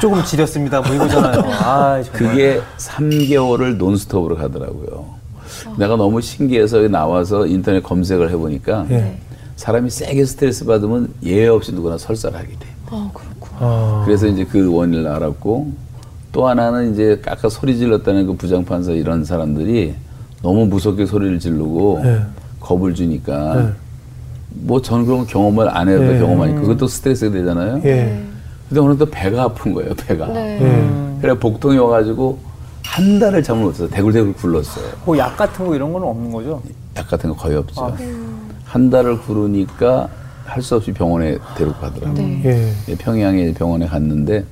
[0.00, 0.80] 조금 지렸습니다.
[0.80, 1.40] 뭐 이거잖아요.
[1.52, 5.06] 아, 그게 3개월을 논스톱으로 가더라고요.
[5.78, 9.18] 내가 너무 신기해서 나와서 인터넷 검색을 해보니까 네.
[9.54, 12.66] 사람이 세게 스트레스 받으면 예외 없이 누구나 설사를 하게 돼.
[12.90, 13.56] 아, 그렇구나.
[13.60, 14.02] 아.
[14.04, 15.85] 그래서 이제 그 원인을 알았고
[16.36, 19.94] 또 하나는 이제 깎아 소리 질렀다는 그 부장판사 이런 사람들이
[20.42, 22.20] 너무 무섭게 소리를 지르고 네.
[22.60, 23.68] 겁을 주니까 네.
[24.50, 26.18] 뭐 저는 그런 경험을 안 해도 네.
[26.18, 27.80] 경험하니까 그것도 스트레스가 되잖아요.
[27.80, 28.22] 네.
[28.68, 30.26] 근데 오늘 또 배가 아픈 거예요, 배가.
[30.26, 30.58] 네.
[30.60, 31.18] 네.
[31.22, 32.38] 그래 복통이 와가지고
[32.84, 34.84] 한 달을 잠을 못 자서 대굴대굴 굴렀어요.
[35.06, 36.60] 뭐 약 같은 거 이런 거는 없는 거죠?
[36.98, 37.82] 약 같은 거 거의 없죠.
[37.82, 37.96] 아.
[38.66, 40.10] 한 달을 구르니까
[40.44, 42.12] 할 수 없이 병원에 데리고 가더라고요.
[42.12, 42.74] 네.
[42.90, 42.94] 예.
[42.96, 44.44] 평양에 병원에 갔는데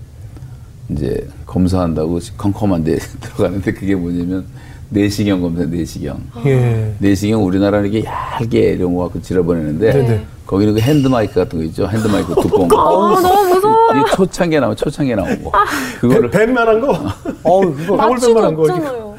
[0.91, 4.45] 이제 검사한다고 컴컴한 데 들어가는데 그게 뭐냐면
[4.91, 6.21] 내시경 검사 내시경.
[6.47, 6.95] 예.
[6.99, 11.89] 내시경 우리나라는 이게 얇게 이런 거 갖고 질러보내는데 네 거기는 그 핸드마이크 같은 거 있죠.
[11.89, 12.79] 핸드마이크 두꺼운 거.
[12.79, 14.05] 아, 너무 무서워.
[14.15, 15.51] 초창기에 나오면 초창기에 나오고.
[15.55, 15.65] 아.
[16.01, 16.93] 그거를 뱀만한 거.
[17.43, 19.17] 어, 그거 방울뱀만한 거.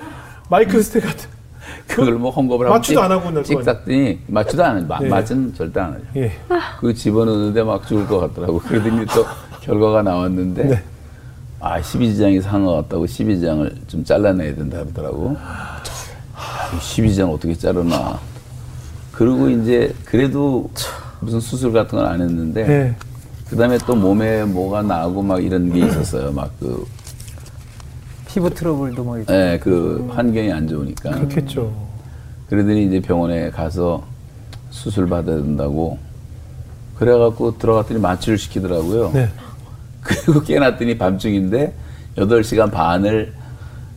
[0.49, 1.29] 마이크 스테 같은.
[1.87, 4.85] 그걸 뭐 헝겊을 하고 마취도 안 하고 찍었더니 마취도 안 해.
[5.03, 5.07] 예.
[5.07, 6.03] 마취는 절대 안 하죠.
[6.17, 6.31] 예.
[6.79, 8.59] 그 집어넣는데 막 죽을 것 같더라고.
[8.59, 9.25] 그러더니 또
[9.61, 10.83] 결과가 나왔는데 네.
[11.59, 15.35] 아 12지장이 상어 같다고 12지장을 좀 잘라내야 된다 그러더라고.
[16.79, 18.19] 12지장 어떻게 자르나.
[19.11, 20.69] 그리고 이제 그래도
[21.21, 22.95] 무슨 수술 같은 건 안 했는데 네.
[23.49, 26.31] 그다음에 또 몸에 뭐가 나고 막 이런 게 있었어요.
[26.31, 26.85] 막 그
[28.27, 29.31] 피부 트러블도 막 있고.
[29.31, 31.11] 네, 그 환경이 안 좋으니까.
[31.11, 31.73] 그렇겠죠.
[32.49, 34.03] 그러더니 이제 병원에 가서
[34.71, 35.97] 수술 받아야 된다고
[36.97, 39.11] 그래갖고 들어갔더니 마취를 시키더라고요.
[39.13, 39.29] 네.
[40.05, 41.73] 그리고 깨놨더니 밤중인데
[42.17, 43.33] 8시간 반을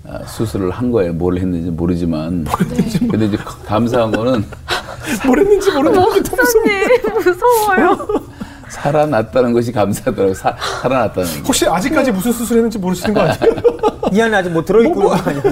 [0.07, 1.13] 아, 수술을 한 거예요.
[1.13, 2.45] 뭘 했는지 모르지만.
[2.45, 4.43] 모르는지 근데 이제 감사한 거는
[5.27, 8.09] 뭘 했는지 모르는 게 무서워요.
[8.71, 10.33] 살아났다는 것이 감사하더라고.
[10.35, 11.41] 사, 살아났다는 게.
[11.41, 13.55] 혹시 아직까지 무슨 수술했는지 모르시는 거 아니에요?
[14.13, 15.43] 이 안에 아직 뭐 들어있고 뭐, 뭐,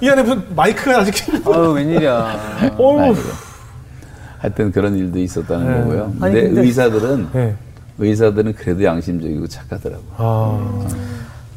[0.00, 1.14] 이 안에 무슨 마이크가 아직.
[1.46, 2.74] 아유 웬일이야.
[2.78, 3.14] 어우.
[4.38, 5.80] 하여튼 그런 일도 있었다는 네.
[5.80, 6.12] 거고요.
[6.20, 7.56] 근데, 아니, 근데 의사들은 네.
[8.00, 10.02] 의사들은 그래도 양심적이고 착하더라고.
[10.16, 10.88] 아.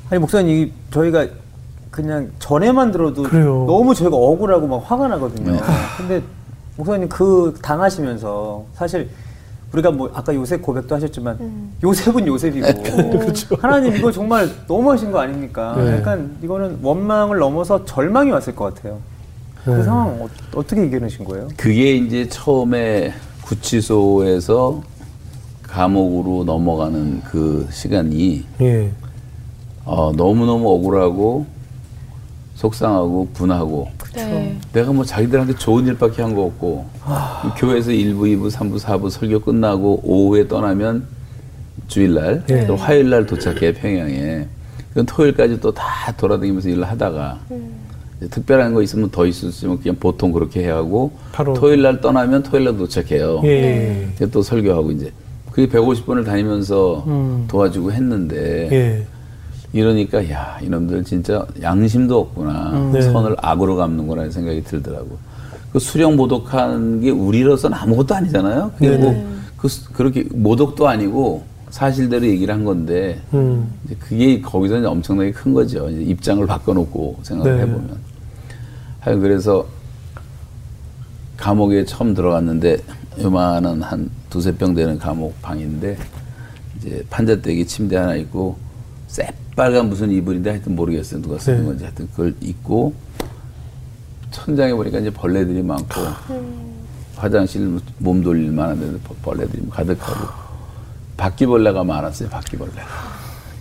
[0.10, 1.28] 아니 목사님 저희가
[1.90, 3.66] 그냥 전에만 들어도 그래요.
[3.68, 5.52] 너무 저희가 억울하고 막 화가 나거든요.
[5.54, 5.60] 네.
[5.98, 6.22] 근데
[6.76, 9.10] 목사님 그 당하시면서 사실
[9.72, 11.74] 우리가 뭐 아까 요셉 고백도 하셨지만 음.
[11.84, 12.84] 요셉은 요셉이고
[13.20, 13.56] 그렇죠.
[13.60, 15.76] 하나님 이거 정말 너무 하신 거 아닙니까?
[15.78, 15.98] 네.
[15.98, 19.00] 약간 이거는 원망을 넘어서 절망이 왔을 것 같아요.
[19.64, 19.84] 그 네.
[19.84, 21.48] 상황 어, 떻게 이겨내신 거예요?
[21.58, 24.82] 그게 이제 처음에 구치소에서
[25.74, 28.92] 감옥으로 넘어가는 그 시간이 예.
[29.86, 31.48] 어, 너무너무 억울하고
[32.54, 34.56] 속상하고 분하고 네.
[34.72, 37.56] 내가 뭐 자기들한테 좋은 일밖에 한 거 없고 아.
[37.58, 41.08] 교회에서 1부, 2부, 3부, 4부 설교 끝나고 오후에 떠나면
[41.88, 42.68] 주일날 네.
[42.68, 44.46] 또 화요일날 도착해 평양에
[44.90, 47.74] 그건 토요일까지 또 다 돌아다니면서 일을 하다가 음.
[48.30, 51.12] 특별한 거 있으면 더 있을 수 있으면 그냥 보통 그렇게 해야 하고
[51.56, 53.42] 토요일날 떠나면 토요일날 도착해요.
[53.44, 54.08] 예.
[54.32, 55.12] 또 설교하고 이제
[55.54, 57.46] 그게 150번을 다니면서 음.
[57.48, 59.08] 도와주고 했는데 예.
[59.72, 62.92] 이러니까 야 이놈들 진짜 양심도 없구나 음.
[62.92, 63.02] 네.
[63.02, 65.18] 선을 악으로 갚는구나 생각이 들더라고.
[65.72, 68.72] 그 수령 모독한 게 우리로서는 아무것도 아니잖아요.
[68.78, 73.72] 그게 뭐 그, 그렇게 모독도 아니고 사실대로 얘기를 한 건데 음.
[74.00, 75.88] 그게 거기서 이제 엄청나게 큰 거죠.
[75.90, 77.62] 이제 입장을 바꿔놓고 생각을 네.
[77.62, 77.98] 해보면.
[79.02, 79.68] 하여 그래서
[81.38, 82.78] 감옥에 처음 들어갔는데
[83.22, 85.98] 요만한 한 두세 평 되는 감옥 방인데
[86.78, 88.58] 이제 판자대기 침대 하나 있고
[89.08, 91.22] 새빨간 무슨 이불인데 하여튼 모르겠어요.
[91.22, 91.66] 누가 쓰는 네.
[91.66, 92.94] 건지 하여튼 그걸 입고
[94.32, 96.74] 천장에 보니까 이제 벌레들이 많고 음.
[97.16, 100.28] 화장실 몸 돌릴 만한 데도 벌레들이 가득하고
[101.18, 102.30] 바퀴벌레가 많았어요.
[102.30, 103.14] 바퀴벌레가.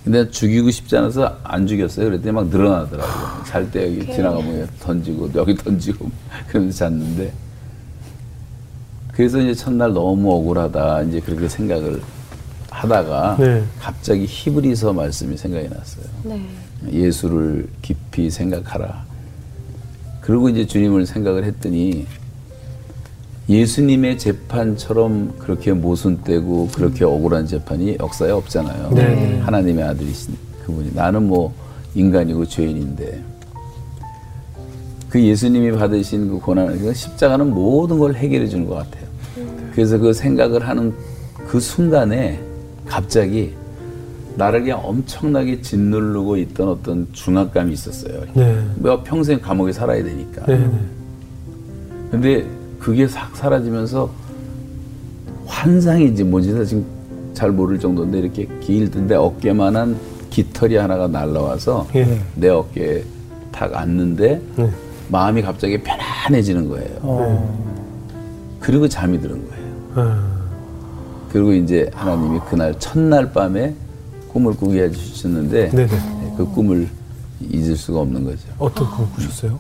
[0.03, 2.07] 근데 죽이고 싶지 않아서 안 죽였어요.
[2.07, 3.45] 그랬더니 막 늘어나더라고요.
[3.45, 6.11] 잘 때 여기 지나가면 던지고 여기 던지고
[6.49, 7.33] 그러면서 잤는데
[9.13, 12.01] 그래서 이제 첫날 너무 억울하다 이제 그렇게 생각을
[12.71, 13.63] 하다가 네.
[13.79, 16.05] 갑자기 히브리서 말씀이 생각이 났어요.
[16.25, 16.43] 네.
[16.91, 19.05] 예수를 깊이 생각하라.
[20.21, 22.07] 그리고 이제 주님을 생각을 했더니
[23.49, 28.91] 예수님의 재판처럼 그렇게 모순되고 그렇게 억울한 재판이 역사에 없잖아요.
[28.95, 29.39] 네.
[29.41, 31.53] 하나님의 아들이신 그분이 나는 뭐
[31.95, 33.23] 인간이고 죄인인데
[35.13, 39.05] 그 예수님이 받으신 그 고난을 그 십자가는 모든 걸 해결해 주는 것 같아요.
[39.75, 40.95] 그래서 그 생각을 하는
[41.47, 42.41] 그 순간에
[42.87, 43.53] 갑자기
[44.37, 48.23] 나를 그냥 엄청나게 짓누르고 있던 어떤 중압감이 있었어요.
[48.33, 48.59] 네.
[48.77, 50.47] 내가 평생 감옥에 살아야 되니까.
[50.47, 50.67] 네.
[52.11, 52.47] 근데
[52.79, 54.11] 그게 싹 사라지면서
[55.45, 56.87] 환상인지 뭔지 지금
[57.35, 59.95] 잘 모를 정도인데 이렇게 길던데 어깨만한
[60.31, 62.19] 깃털이 하나가 날라와서 예.
[62.35, 63.05] 내 어깨에
[63.51, 64.71] 탁 앉는데 네.
[65.09, 66.99] 마음이 갑자기 편안해지는 거예요.
[67.03, 67.73] 어.
[68.61, 69.65] 그리고 잠이 드는 거예요.
[69.97, 70.33] 어.
[71.33, 73.75] 그리고 이제 하나님이 그날 첫날 밤에
[74.29, 76.35] 꿈을 꾸게 해주셨는데 네네.
[76.37, 76.89] 그 꿈을
[77.41, 78.39] 잊을 수가 없는 거죠.
[78.59, 79.59] 어떤 꿈 꾸셨어요?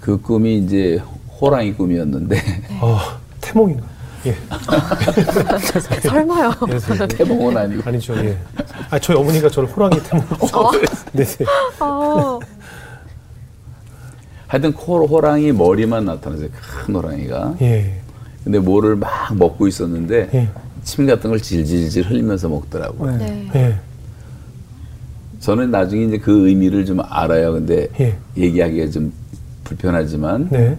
[0.00, 1.00] 그 꿈이 이제
[1.40, 2.36] 호랑이 꿈이었는데
[2.80, 2.98] 어.
[3.40, 3.86] 태몽인가?
[4.26, 4.34] 예.
[6.08, 6.50] 설마요.
[6.66, 7.08] 네, 네.
[7.08, 7.82] 태몽은 아니고.
[7.84, 8.38] 아니죠, 예.
[8.90, 10.24] 아, 저희 어머니가 저를 호랑이 태몽.
[10.54, 10.70] 어,
[11.12, 11.44] 네, 네.
[14.54, 14.56] 어.
[14.56, 16.48] 하여튼 코 호랑이 머리만 나타나서요.
[16.52, 17.56] 큰 호랑이가.
[17.62, 18.00] 예.
[18.44, 20.48] 근데 뭐를 막 먹고 있었는데 예.
[20.84, 23.16] 침 같은 걸 질질질 흘리면서 먹더라고요.
[23.16, 23.50] 네.
[23.56, 23.74] 예.
[25.40, 27.52] 저는 나중에 이제 그 의미를 좀 알아요.
[27.52, 28.16] 근데 예.
[28.36, 29.12] 얘기하기가 좀
[29.64, 30.76] 불편하지만 네.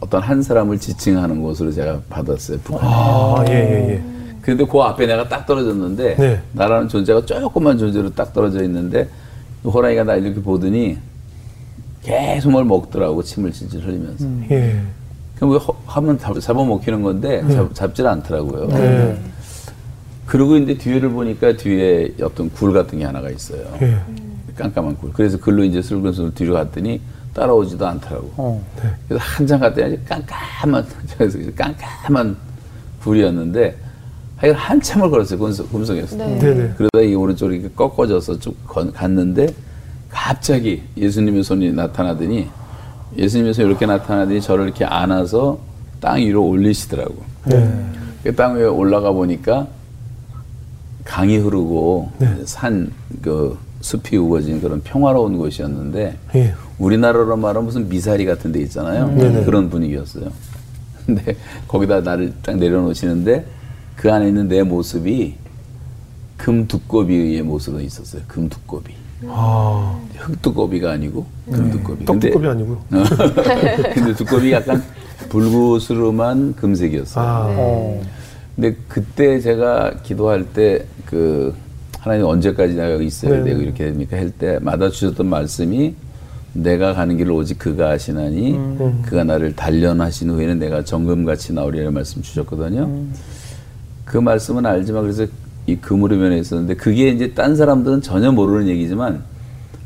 [0.00, 2.58] 어떤 한 사람을 지칭하는 것으로 제가 받았어요.
[2.64, 2.92] 북한에.
[2.92, 4.02] 아, 예, 예, 예.
[4.40, 6.42] 근데 그 앞에 내가 딱 떨어졌는데 네.
[6.52, 9.08] 나라는 존재가 조그만 존재로 딱 떨어져 있는데
[9.64, 10.98] 호랑이가 나 이렇게 보더니
[12.06, 14.24] 계속 뭘 먹더라고 침을 질질 흘리면서.
[14.24, 14.46] 음.
[14.50, 14.80] 예.
[15.34, 17.54] 그럼 왜 하면 잡아먹히는 건데 네.
[17.54, 18.68] 잡, 잡질 않더라고요.
[18.68, 19.20] 네.
[20.24, 23.62] 그리고 이제 뒤를 보니까 뒤에 어떤 굴 같은 게 하나가 있어요.
[23.82, 23.96] 예.
[24.56, 25.12] 깜깜한 굴.
[25.12, 27.00] 그래서 글로 이제 슬근슬 뒤로 갔더니
[27.34, 28.32] 따라오지도 않더라고.
[28.36, 28.64] 어.
[28.82, 28.90] 네.
[29.08, 30.86] 그래서 한참 갔더니 깜깜한,
[31.56, 32.36] 깜깜한
[33.02, 33.76] 굴이었는데,
[34.36, 35.38] 하여간 한참을 걸었어요.
[35.38, 36.16] 금속, 금속에서.
[36.16, 36.38] 네.
[36.38, 36.74] 네.
[36.76, 38.56] 그러다 이 오른쪽으로 이렇게 꺾어져서 쭉
[38.94, 39.48] 갔는데,
[40.08, 42.48] 갑자기 예수님의 손이 나타나더니,
[43.16, 45.58] 예수님의 손이 이렇게 나타나더니 저를 이렇게 안아서
[46.00, 47.16] 땅 위로 올리시더라고.
[47.46, 47.86] 네.
[48.22, 49.68] 그땅 위에 올라가 보니까
[51.04, 52.36] 강이 흐르고 네.
[52.44, 56.54] 산그 숲이 우거진 그런 평화로운 곳이었는데 예.
[56.78, 59.06] 우리나라로 말하면 무슨 미사리 같은 데 있잖아요.
[59.06, 59.44] 음.
[59.44, 60.30] 그런 분위기였어요.
[61.06, 61.36] 근데
[61.68, 63.46] 거기다 나를 딱 내려놓으시는데
[63.94, 65.36] 그 안에 있는 내 모습이
[66.36, 68.22] 금 두꺼비의 모습으로 있었어요.
[68.26, 68.92] 금 두꺼비.
[69.28, 70.00] 아.
[70.16, 72.04] 흑두꺼비가 아니고 금두꺼비.
[72.04, 72.78] 떡두꺼비 아니고요.
[73.94, 74.82] 근데 두꺼비 약간
[75.28, 77.24] 불구스름한 금색이었어요.
[77.24, 77.48] 아.
[77.48, 78.02] 네.
[78.54, 81.54] 근데 그때 제가 기도할 때 그
[82.00, 84.16] 하나님 언제까지 내가 여기 있어야 되고 이렇게 됩니까?
[84.16, 85.94] 할 때마다 주셨던 말씀이
[86.52, 89.02] 내가 가는 길을 오직 그가 하시나니 음.
[89.04, 92.84] 그가 나를 단련하신 후에는 내가 정금같이 나오리라는 말씀 주셨거든요.
[92.84, 93.14] 음.
[94.04, 95.26] 그 말씀은 알지만 그래서
[95.66, 99.22] 이 그물의 면에 있었는데 그게 이제 딴 사람들은 전혀 모르는 얘기지만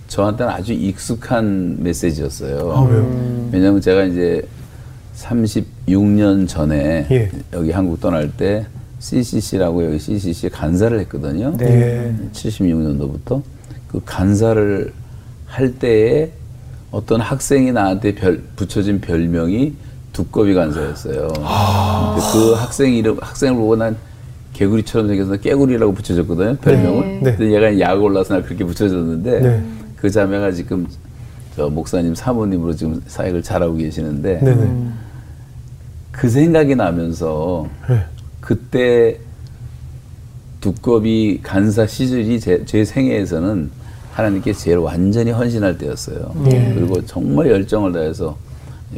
[0.08, 2.72] 저한테는 아주 익숙한 메시지였어요.
[2.72, 3.48] 아, 음.
[3.52, 4.42] 왜냐하면 제가 이제
[5.16, 7.30] 36년 전에 예.
[7.52, 8.66] 여기 한국 떠날 때
[8.98, 11.56] CCC라고 여기 CCC 간사를 했거든요.
[11.56, 12.14] 네.
[12.32, 13.42] 76년도부터
[13.88, 14.92] 그 간사를
[15.46, 16.30] 할 때에
[16.90, 19.74] 어떤 학생이 나한테 별, 붙여진 별명이
[20.12, 21.32] 두꺼비 간사였어요.
[21.38, 23.96] 아~ 그 학생 이름 학생을 보고 난
[24.52, 26.56] 개구리처럼 생겨서 깨구리라고 붙여졌거든요.
[26.56, 27.20] 별명을.
[27.22, 27.36] 네.
[27.36, 29.64] 근데 얘가 약 올라서 나 그렇게 붙여졌는데 네.
[29.96, 30.86] 그 자매가 지금
[31.56, 34.98] 저 목사님 사모님으로 지금 사역을 잘하고 계시는데 음.
[36.10, 38.04] 그 생각이 나면서 네.
[38.40, 39.18] 그때
[40.60, 43.70] 두꺼비 간사 시절이 제, 제 생애에서는
[44.12, 46.34] 하나님께 제일 완전히 헌신할 때였어요.
[46.44, 46.72] 네.
[46.74, 48.36] 그리고 정말 열정을 다해서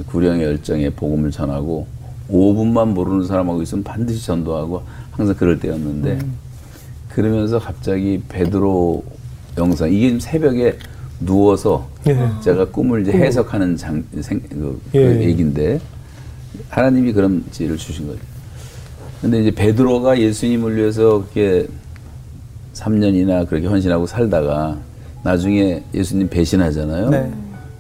[0.07, 1.87] 구령의 열정에 복음을 전하고
[2.31, 4.83] 5분만 모르는 사람하고 있으면 반드시 전도하고
[5.13, 6.33] 항상 그럴 때였는데 음.
[7.09, 9.05] 그러면서 갑자기 베드로
[9.59, 10.79] 영상 이게 새벽에
[11.21, 12.17] 누워서 예.
[12.43, 15.23] 제가 꿈을 이제 해석하는 장, 생, 그, 그 예.
[15.29, 15.81] 얘기인데
[16.69, 18.19] 하나님이 그런 지혜를 주신 거죠.
[19.21, 21.69] 근데 이제 베드로가 예수님을 위해서 그렇게
[22.75, 24.79] 3년이나 그렇게 헌신하고 살다가
[25.23, 27.11] 나중에 예수님 배신하잖아요.
[27.11, 27.31] 네.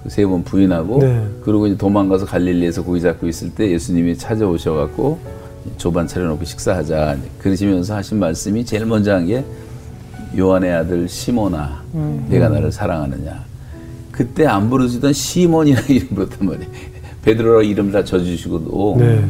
[0.05, 1.27] 그 세번 부인하고 네.
[1.43, 5.42] 그리고 이제 도망가서 갈릴리에서 고기 잡고 있을 때 예수님이 찾아오셔갖고
[5.77, 9.45] 조반 차려놓고 식사하자 그러시면서 하신 말씀이 제일 먼저 한 게
[10.37, 12.27] 요한의 아들 시모나 음.
[12.31, 13.45] 내가 나를 사랑하느냐
[14.11, 16.69] 그때 안 부르시던 시몬이라는 이름 부르단 말이에요
[17.23, 19.25] 베드로라 이름 다 져주시고도 네.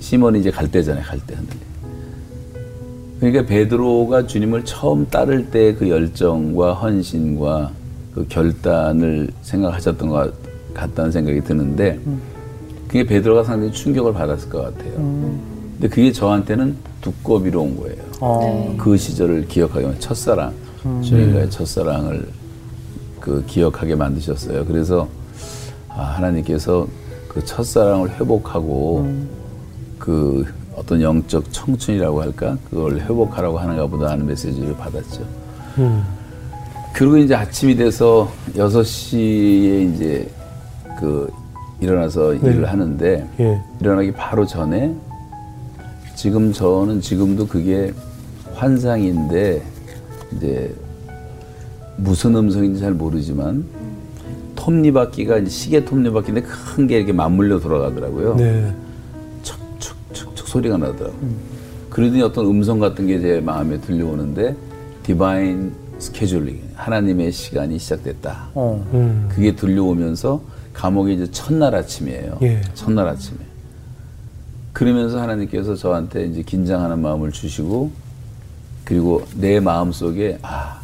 [0.00, 1.02] 시몬이 이제 갈 때잖아요.
[1.04, 1.58] 갈 때 흔들리.
[3.20, 7.70] 그러니까 베드로가 주님을 처음 따를 때 그 열정과 헌신과
[8.14, 10.34] 그 결단을 생각하셨던 것
[10.74, 11.98] 같다는 생각이 드는데
[12.86, 14.92] 그게 베드로가 상당히 충격을 받았을 것 같아요.
[14.94, 18.02] 근데 그게 저한테는 두꺼비로 온 거예요.
[18.20, 18.74] 어.
[18.78, 20.52] 그 시절을 기억하게 만 첫사랑
[20.86, 21.02] 음.
[21.02, 22.28] 주님과의 첫사랑을
[23.20, 24.64] 그 기억하게 만드셨어요.
[24.66, 25.08] 그래서
[25.88, 26.86] 아, 하나님께서
[27.28, 29.28] 그 첫사랑을 회복하고 음.
[29.98, 35.22] 그 어떤 영적 청춘이라고 할까 그걸 회복하라고 하는가 보다 하는 메시지를 받았죠.
[35.78, 36.04] 음.
[36.92, 40.30] 그리고 이제 아침이 돼서 6시에 이제
[40.98, 41.30] 그
[41.80, 42.50] 일어나서 네.
[42.50, 43.60] 일을 하는데 예.
[43.80, 44.94] 일어나기 바로 전에
[46.14, 47.92] 지금 저는 지금도 그게
[48.54, 49.62] 환상인데
[50.36, 50.74] 이제
[51.96, 53.64] 무슨 음성인지 잘 모르지만
[54.56, 58.36] 톱니바퀴가 이제 시계 톱니바퀴인데 큰 게 이렇게 맞물려 돌아가더라고요.
[58.36, 58.74] 네.
[60.46, 61.16] 소리가 나더라고.
[61.22, 61.36] 음.
[61.90, 64.54] 그러더니 어떤 음성 같은 게 제 마음에 들려오는데
[65.02, 68.50] 디바인 스케줄링 하나님의 시간이 시작됐다.
[68.54, 68.86] 어.
[68.94, 69.28] 음.
[69.32, 70.40] 그게 들려오면서
[70.74, 72.38] 감옥에 이제 첫날 아침이에요.
[72.42, 72.60] 예.
[72.74, 73.38] 첫날 아침에.
[74.72, 77.92] 그러면서 하나님께서 저한테 이제 긴장하는 마음을 주시고
[78.84, 80.80] 그리고 내 마음 속에 아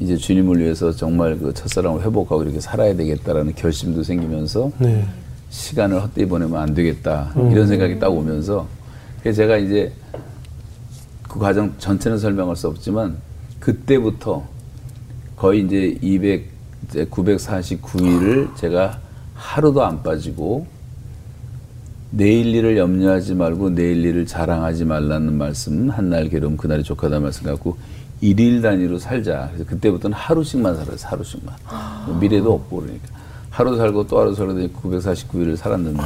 [0.00, 5.06] 이제 주님을 위해서 정말 그 첫사랑을 회복하고 이렇게 살아야 되겠다라는 결심도 생기면서 네.
[5.50, 7.50] 시간을 헛되이 보내면 안 되겠다 음.
[7.50, 8.66] 이런 생각이 딱 오면서
[9.22, 9.92] 그래서 제가 이제
[11.22, 13.16] 그 과정 전체는 설명할 수 없지만
[13.60, 14.44] 그때부터
[15.36, 16.57] 거의 이제 200
[16.88, 18.98] 이제 949일을 제가
[19.34, 20.66] 하루도 안 빠지고
[22.10, 27.76] 내일 일을 염려하지 말고 내일 일을 자랑하지 말라는 말씀 한날 괴로움 그날이 족하다 말씀 갖고
[28.20, 29.48] 일일 단위로 살자.
[29.52, 30.96] 그래서 그때부터는 하루씩만 살아요.
[31.00, 31.54] 하루씩만.
[32.18, 33.08] 미래도 없고 그러니까.
[33.50, 36.02] 하루 살고 또 하루 살고 949일을 살았는데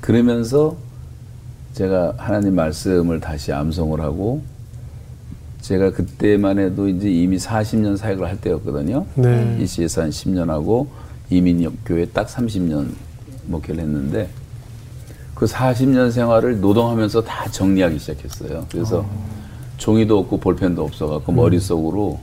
[0.00, 0.76] 그러면서
[1.74, 4.42] 제가 하나님 말씀을 다시 암송을 하고
[5.66, 9.04] 제가 그때만 해도 이제 이미 40년 사역을 할 때였거든요.
[9.16, 9.58] 네.
[9.60, 10.86] 이 시에서 한 10년 하고
[11.28, 12.90] 이민교회 딱 30년
[13.46, 14.28] 목회를 했는데
[15.34, 18.64] 그 40년 생활을 노동하면서 다 정리하기 시작했어요.
[18.70, 19.28] 그래서 어.
[19.76, 21.34] 종이도 없고 볼펜도 없어갖고 음.
[21.34, 22.20] 머릿속으로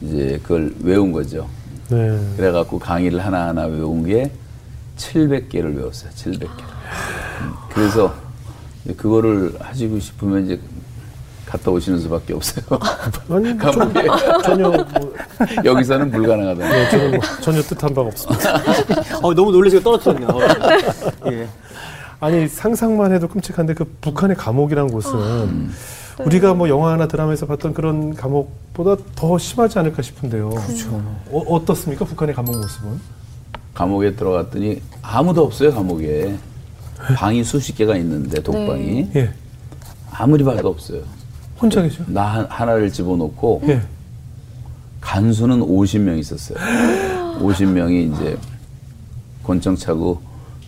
[0.00, 1.48] 이제 그걸 외운 거죠.
[1.90, 2.18] 네.
[2.38, 4.32] 그래갖고 강의를 하나하나 외운 게
[4.96, 6.10] 700개를 외웠어요.
[6.12, 6.48] 700개.
[6.48, 7.52] 음.
[7.74, 8.14] 그래서
[8.96, 10.58] 그거를 하시고 싶으면 이제
[11.50, 12.64] 갔다 오시는 수밖에 없어요.
[13.28, 14.06] 아니, 감옥에
[14.44, 15.14] 전혀 뭐...
[15.64, 16.68] 여기서는 불가능하다.
[16.68, 18.54] 네, 저는 뭐 전혀 뜻한 바가 없습니다.
[19.20, 20.28] 어, 너무 놀라시고 떨어뜨렸네요.
[21.32, 21.48] 예.
[22.20, 25.74] 아니 상상만 해도 끔찍한데 그 북한의 감옥이란 곳은 음.
[26.24, 30.50] 우리가 뭐 영화나 드라마에서 봤던 그런 감옥보다 더 심하지 않을까 싶은데요.
[30.50, 31.02] 그렇죠.
[31.32, 33.00] 어, 떻습니까 북한의 감옥 모습은?
[33.74, 36.36] 감옥에 들어갔더니 아무도 없어요 감옥에.
[37.16, 39.10] 방이 수십 개가 있는데 독방이 네.
[39.16, 39.32] 예.
[40.12, 41.00] 아무리 봐도 없어요.
[41.60, 42.02] 혼자 계셔?
[42.06, 43.82] 나 하나를 집어넣고 예.
[45.00, 46.58] 간수는 50명 있었어요.
[47.40, 48.38] 50명이 이제
[49.44, 50.20] 권총 차고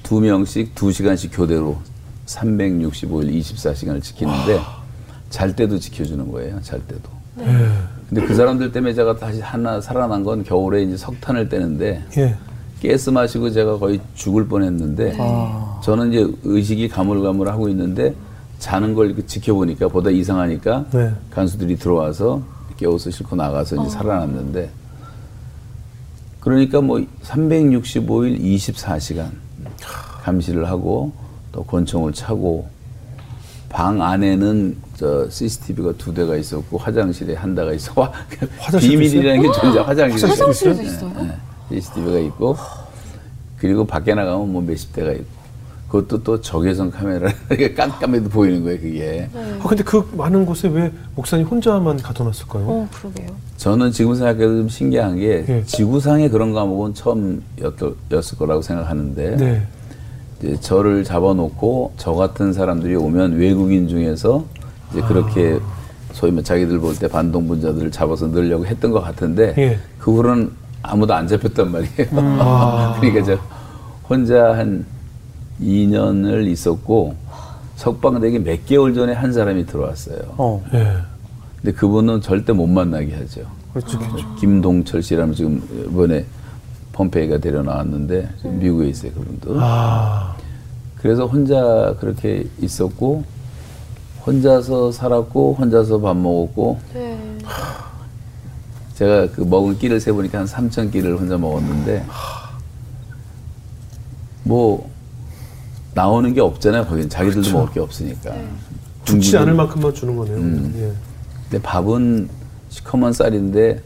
[0.02, 1.78] 두 명씩 두 시간씩 교대로
[2.26, 4.60] 365일 24시간을 지키는데
[5.30, 6.60] 잘 때도 지켜주는 거예요.
[6.62, 7.02] 잘 때도.
[7.36, 7.46] 네.
[8.08, 12.36] 근데 그 사람들 때문에 제가 다시 하나 살아난 건 겨울에 이제 석탄을 떼는데 예.
[12.82, 15.80] 가스 마시고 제가 거의 죽을 뻔했는데 아.
[15.84, 18.14] 저는 이제 의식이 가물가물하고 있는데
[18.62, 21.12] 자는 걸 이렇게 지켜보니까 보다 이상하니까 네.
[21.30, 22.42] 간수들이 들어와서
[22.76, 23.88] 깨워서 싣고 나가서 이제 어.
[23.88, 24.70] 살아났는데
[26.38, 29.30] 그러니까 뭐 365일 24시간
[30.22, 31.12] 감시를 하고
[31.50, 32.68] 또 권총을 차고
[33.68, 37.92] 방 안에는 저 CCTV가 두 대가 있었고 화장실에 한 대가 있어.
[38.78, 39.80] 비밀이라는 게 존재.
[39.80, 41.12] 화장실에 화장실도 있어요.
[41.22, 42.56] 네, CCTV가 있고
[43.56, 45.41] 그리고 밖에 나가면 뭐 몇십 대가 있고.
[45.92, 47.30] 그것도 또 적외선 카메라
[47.76, 49.28] 깜깜해도 보이는 거예요 그게.
[49.30, 49.40] 네.
[49.62, 52.64] 아 근데 그 많은 곳에 왜 목사님 혼자만 가둬놨을까요?
[52.66, 53.26] 어 그러게요.
[53.58, 55.62] 저는 지금 생각해도 좀 신기한 게 네.
[55.66, 59.62] 지구상에 그런 과목은 처음이었을 거라고 생각하는데 네.
[60.38, 64.46] 이제 저를 잡아놓고 저 같은 사람들이 오면 외국인 중에서
[64.92, 66.12] 이제 그렇게 아.
[66.14, 69.78] 소위 뭐 자기들 볼 때 반동분자들을 잡아서 넣으려고 했던 것 같은데 예.
[69.98, 70.50] 그 후로는
[70.82, 72.08] 아무도 안 잡혔단 말이에요.
[72.12, 72.38] 음.
[72.40, 72.96] 아.
[73.00, 73.38] 그러니까 저
[74.08, 74.86] 혼자 한
[75.62, 77.14] 2년을 있었고
[77.76, 80.18] 석방되기 몇 개월 전에 한 사람이 들어왔어요.
[80.36, 80.64] 어.
[80.74, 80.96] 예.
[81.60, 83.42] 근데 그분은 절대 못 만나게 하죠.
[83.72, 84.34] 그렇죠, 그렇죠.
[84.36, 86.26] 김동철 씨라면 지금 이번에
[86.92, 89.56] pom페이가 데려 나왔는데 미국에 있어요 그분도.
[89.60, 90.36] 아.
[90.96, 93.24] 그래서 혼자 그렇게 있었고
[94.26, 96.78] 혼자서 살았고 혼자서 밥 먹었고.
[96.94, 97.18] 네.
[98.94, 102.04] 제가 그 먹은 끼를 세보니까 한 3천 끼를 혼자 먹었는데
[104.44, 104.88] 뭐
[105.94, 106.86] 나오는 게 없잖아요.
[106.86, 107.58] 거긴 자기들도 그렇죠.
[107.58, 108.30] 먹을 게 없으니까.
[108.32, 108.48] 네.
[109.04, 110.36] 죽지 않을 만큼만 주는 거네요.
[110.36, 110.74] 음.
[110.76, 110.92] 예.
[111.50, 112.28] 근데 밥은
[112.70, 113.80] 시커먼 쌀인데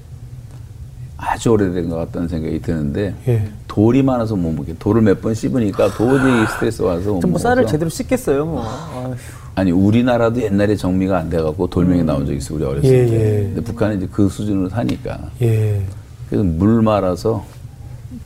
[1.17, 3.49] 아주 오래된 것 같다는 생각이 드는데 예.
[3.67, 7.89] 돌이 많아서 못 먹게 돌을 몇 번 씹으니까 도저히 스트레스 와서 못 뭐 쌀을 제대로
[7.89, 8.63] 씻겠어요 뭐.
[8.63, 9.15] 아휴.
[9.55, 12.07] 아니 우리나라도 옛날에 정미가 안 돼갖고 돌멩이 음.
[12.07, 13.13] 나온 적 있어 우리 어렸을 예, 때.
[13.39, 13.43] 예.
[13.55, 15.19] 근데 북한은 이제 그 수준으로 사니까.
[15.41, 15.83] 예.
[16.29, 17.45] 그래서 물 말아서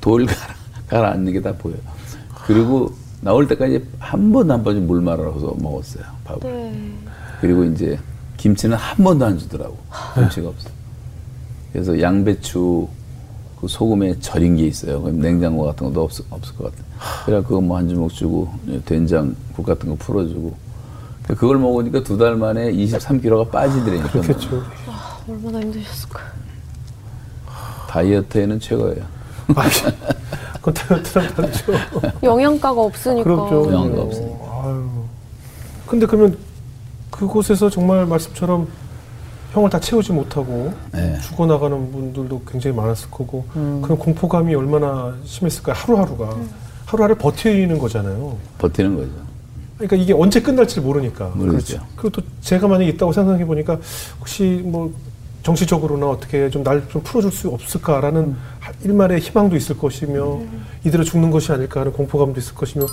[0.00, 0.54] 돌 가라,
[0.88, 1.78] 가라앉는 게 다 보여요.
[2.44, 6.50] 그리고 나올 때까지 한 번도 안 빠진 물 말아서 먹었어요 밥을.
[6.50, 6.92] 네.
[7.40, 7.98] 그리고 이제
[8.36, 9.76] 김치는 한 번도 안 주더라고.
[10.14, 10.70] 김치가 없어.
[11.72, 12.88] 그래서 양배추
[13.60, 15.02] 그 소금에 절인 게 있어요.
[15.02, 16.82] 그럼 냉장고 같은 것도 없, 없을 것 같아.
[17.26, 18.48] 그래 그거 뭐 한 주먹 주고
[18.86, 20.54] 된장 국 같은 거 풀어주고
[21.28, 24.08] 그걸 먹으니까 두 달 만에 23kg가 빠지더라니까.
[24.10, 24.62] 그렇겠죠.
[24.88, 26.20] 아, 얼마나 힘드셨을까.
[27.88, 29.04] 다이어트에는 최고예요.
[29.54, 31.72] 그건 다이어트랑 다르죠.
[32.22, 33.24] 영양가가 없으니까.
[33.24, 33.72] 그렇죠.
[33.72, 34.44] 영양가 없으니까.
[34.64, 34.88] 아유.
[35.86, 36.36] 근데 그러면
[37.10, 38.68] 그곳에서 정말 말씀처럼
[39.52, 41.18] 형을 다 채우지 못하고 네.
[41.22, 43.80] 죽어나가는 분들도 굉장히 많았을 거고 음.
[43.82, 45.74] 그런 공포감이 얼마나 심했을까요?
[45.76, 46.26] 하루하루가.
[46.34, 46.48] 음.
[46.86, 48.36] 하루하루 버티는 거잖아요.
[48.58, 49.10] 버티는 거죠.
[49.76, 51.32] 그러니까 이게 언제 끝날지 모르니까.
[51.32, 51.80] 그렇죠.
[51.96, 53.78] 그리고 또 제가 만약에 있다고 생각해 보니까
[54.20, 54.92] 혹시 뭐
[55.42, 58.36] 정치적으로나 어떻게 좀 날 좀 풀어줄 수 없을까라는 음.
[58.84, 60.64] 일말의 희망도 있을 것이며 음.
[60.84, 62.86] 이대로 죽는 것이 아닐까 하는 공포감도 있을 것이며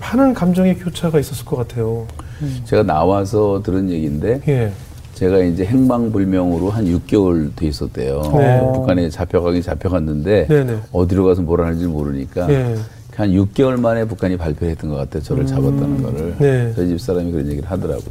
[0.00, 2.06] 많은 감정의 교차가 있었을 것 같아요.
[2.42, 2.60] 음.
[2.64, 4.72] 제가 나와서 들은 얘기인데 예.
[5.14, 8.22] 제가 이제 행방불명으로 한 6개월 돼 있었대요.
[8.36, 8.60] 네.
[8.72, 10.78] 북한에 잡혀가긴 잡혀갔는데 네네.
[10.92, 12.74] 어디로 가서 뭘 하는지 모르니까 네.
[13.14, 15.22] 한 6개월 만에 북한이 발표했던 것 같아요.
[15.22, 15.46] 저를 음.
[15.46, 16.36] 잡았다는 거를.
[16.38, 16.72] 네.
[16.74, 18.04] 저희 집 사람이 그런 얘기를 하더라고.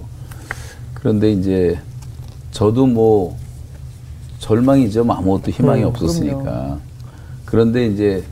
[0.93, 1.79] 그런데 이제
[2.51, 3.35] 저도 뭐
[4.37, 5.03] 절망이죠.
[5.03, 6.41] 뭐 아무것도 희망이 음, 없었으니까.
[6.43, 6.88] 그럼요.
[7.49, 8.23] 그런데 이제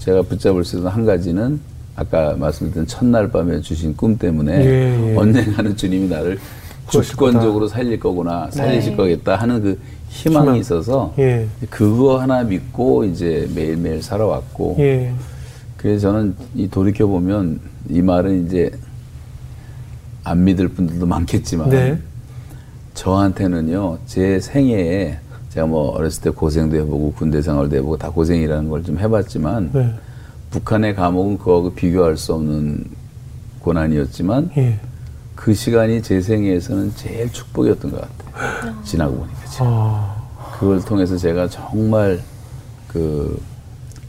[0.00, 1.60] 제가 붙잡을 수 있는 한 가지는
[1.94, 5.16] 아까 말씀드린 첫날 밤에 주신 꿈 때문에 예, 예.
[5.16, 6.38] 언젠가는 주님이 나를
[6.90, 8.96] 주권적으로 살릴 거구나, 살리실 네.
[8.96, 10.56] 거겠다 하는 그 희망이 희망.
[10.58, 11.46] 있어서 예.
[11.70, 15.12] 그거 하나 믿고 이제 매일매일 살아왔고 예.
[15.76, 18.72] 그래서 저는 이 돌이켜 보면 이 말은 이제
[20.24, 21.98] 안 믿을 분들도 많겠지만 네.
[22.94, 25.18] 저한테는요 제 생애에
[25.54, 29.94] 제가 뭐 어렸을 때 고생도 해보고 군대 생활도 해보고 다 고생이라는 걸 좀 해봤지만 네.
[30.50, 32.84] 북한의 감옥은 그거하고 비교할 수 없는
[33.60, 34.78] 고난이었지만 예.
[35.36, 38.30] 그 시간이 제 생애에서는 제일 축복이었던 것 같아요.
[38.34, 38.82] 아.
[38.82, 39.66] 지나고 보니까 지금.
[39.68, 40.16] 아.
[40.58, 42.20] 그걸 통해서 제가 정말
[42.88, 43.40] 그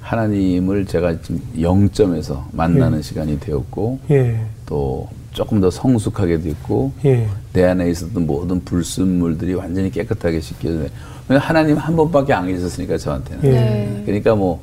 [0.01, 3.01] 하나님을 제가 좀 영점에서 만나는 예.
[3.03, 4.43] 시간이 되었고 예.
[4.65, 7.27] 또 조금 더 성숙하게 됐고 예.
[7.53, 10.87] 내 안에 있었던 모든 불순물들이 완전히 깨끗하게 씻겨져.
[11.27, 13.43] 하나님 한 번밖에 안 계셨으니까 저한테는.
[13.45, 14.03] 예.
[14.05, 14.61] 그러니까 뭐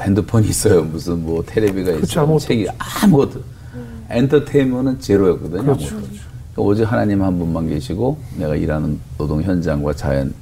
[0.00, 0.82] 핸드폰이 있어요.
[0.82, 2.26] 무슨 뭐 텔레비가 있어요.
[2.26, 3.42] 그렇죠, 책이 아무것도.
[3.74, 4.04] 음.
[4.10, 5.62] 엔터테인먼트는 제로였거든요.
[5.62, 6.08] 그렇죠, 그렇죠.
[6.54, 10.32] 그러니까 오직 하나님 한 분만 계시고 내가 일하는 노동 현장과 자연이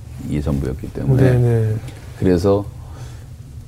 [0.42, 1.38] 전부였기 때문에 네네.
[1.40, 1.74] 네.
[2.18, 2.64] 그래서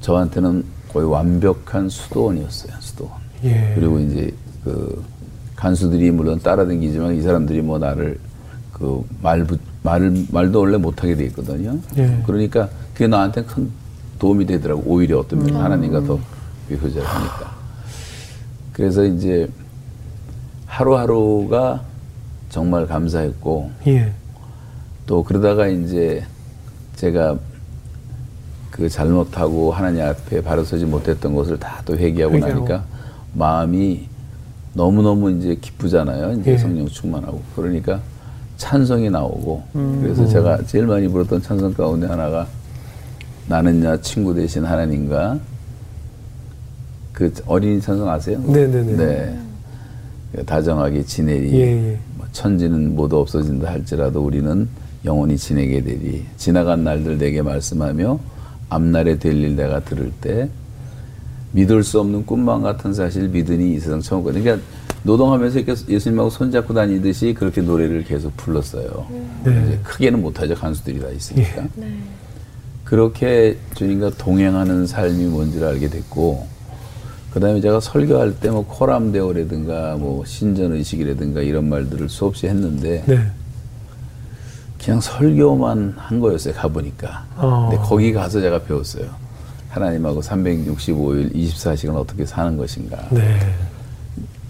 [0.01, 2.73] 저한테는 거의 완벽한 수도원이었어요.
[2.79, 3.13] 수도원.
[3.45, 3.73] 예.
[3.75, 5.03] 그리고 이제 그
[5.57, 8.19] 간수들이 물론 따라다니지만 이 사람들이 뭐 나를
[8.73, 9.47] 그 말,
[9.85, 11.79] 말, 말도 원래 못하게 돼 있거든요.
[11.99, 12.23] 예.
[12.27, 13.71] 그러니까 그게 나한테 큰
[14.19, 14.83] 도움이 되더라고.
[14.87, 15.61] 오히려 어떤 면 음.
[15.61, 16.19] 하나님과 더
[16.69, 17.55] 비교를 하니까.
[18.73, 19.47] 그래서 이제
[20.67, 21.83] 하루하루가
[22.49, 24.13] 정말 감사했고 예.
[25.07, 26.25] 또 그러다가 이제
[26.97, 27.37] 제가
[28.71, 32.85] 그 잘못하고 하나님 앞에 바로 서지 못했던 것을 다 또 회개하고 나니까
[33.35, 34.09] 마음이
[34.73, 36.41] 너무너무 이제 기쁘잖아요.
[36.41, 36.57] 이제 예.
[36.59, 37.43] 성령 충만하고.
[37.55, 38.01] 그러니까
[38.69, 39.63] 찬성이 나오고.
[39.75, 39.99] 음.
[40.03, 42.47] 그래서 제가 제일 많이 불렀던 찬성 가운데 하나가
[43.47, 45.39] 나는 야 친구 대신 하나님과
[47.13, 48.41] 그 어린이 찬송 아세요?
[48.41, 48.97] 네네네.
[48.97, 49.39] 네.
[50.35, 51.53] 그 다정하게 지내리.
[51.53, 51.61] 예,
[51.91, 51.99] 예.
[52.17, 54.67] 뭐 천지는 모두 없어진다 할지라도 우리는
[55.05, 56.25] 영원히 지내게 되리.
[56.39, 58.19] 지나간 날들 내게 말씀하며
[58.71, 60.49] 앞날에 될 일 내가 들을 때
[61.53, 64.43] 믿을 수 없는 꿈만 같은 사실 믿으니 이 세상 처음 거든요.
[64.43, 64.67] 그러니까
[65.05, 69.07] 노동하면서 이렇게 예수님하고 손잡고 다니듯이 그렇게 노래를 계속 불렀어요.
[69.45, 69.79] 네.
[69.85, 70.55] 크게는 못하죠.
[70.55, 71.63] 간수들이 다 있으니까.
[71.63, 71.69] 예.
[71.77, 71.95] 네.
[72.85, 76.47] 그렇게 주님과 동행하는 삶이 뭔지를 알게 됐고
[77.33, 83.19] 그 다음에 제가 설교할 때 뭐 코람데오라든가 뭐 신전의식이라든가 이런 말들을 수없이 했는데 네.
[84.83, 87.69] 그냥 설교만 한 거였어요 가보니까 어.
[87.71, 89.07] 근데 거기 가서 제가 배웠어요
[89.71, 93.39] 하나님하고 365일 24시간 어떻게 사는 것인가 네.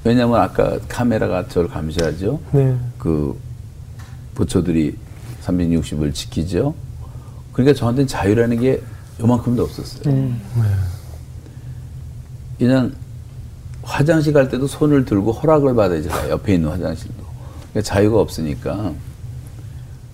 [0.04, 2.76] 왜냐하면 아까 카메라가 저를 감시하죠 네.
[2.98, 3.38] 그
[4.34, 4.96] 부처들이
[5.42, 6.74] 360을 지키죠
[7.52, 8.82] 그러니까 저한테는 자유라는 게
[9.20, 10.12] 요만큼도 없었어요.
[10.12, 10.40] 음.
[10.56, 10.62] 네.
[12.58, 12.92] 그냥
[13.82, 16.30] 화장실 갈 때도 손을 들고 허락을 받아야지 가요.
[16.30, 17.22] 옆에 있는 화장실도.
[17.70, 18.92] 그러니까 자유가 없으니까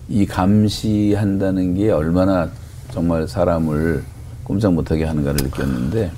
[0.09, 2.49] 이 감시한다는 게 얼마나
[2.91, 4.03] 정말 사람을
[4.43, 6.11] 꼼짝 못하게 하는가를 느꼈는데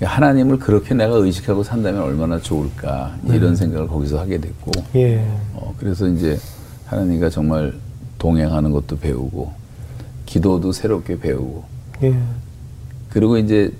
[0.00, 3.56] 하나님을 그렇게 내가 의식하고 산다면 얼마나 좋을까 이런 네.
[3.56, 5.26] 생각을 거기서 하게 됐고 예.
[5.54, 6.38] 어, 그래서 이제
[6.86, 7.72] 하나님과 정말
[8.18, 9.52] 동행하는 것도 배우고
[10.26, 11.64] 기도도 새롭게 배우고.
[12.02, 12.14] 예.
[13.08, 13.72] 그리고 이제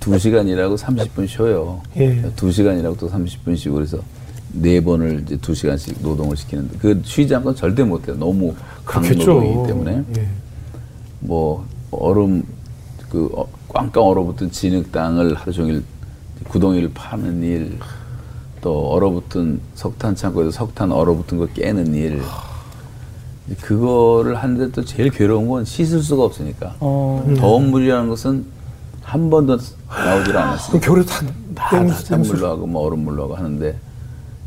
[0.00, 1.82] 두 시간이라고 30분 쉬어요.
[1.96, 2.22] 예.
[2.36, 3.98] 두 시간이라고 또 30분 쉬고 그래서
[4.52, 8.16] 네 번을 이제 두 시간씩 노동을 시키는데 그 쉬지 않고 절대 못 해요.
[8.18, 8.54] 너무
[8.86, 10.04] 강노동이기 때문에.
[10.16, 10.28] 예.
[11.20, 12.44] 뭐 얼음
[13.10, 15.84] 그 어, 꽝꽝 얼어붙은 진흙 땅을 하루 종일
[16.48, 17.78] 구덩이를 파는 일,
[18.60, 22.22] 또 얼어붙은 석탄 창고에서 석탄 얼어붙은 거 깨는 일.
[23.62, 26.74] 그거를 하는데 또 제일 괴로운 건 씻을 수가 없으니까.
[26.80, 27.24] 어.
[27.38, 28.44] 더운 물이라는 것은
[29.02, 29.56] 한 번도
[29.88, 30.80] 나오질 않았어요.
[30.80, 33.74] 겨울에 다, 다, 다 찬물로 하고 뭐 얼음물로 하고 하는데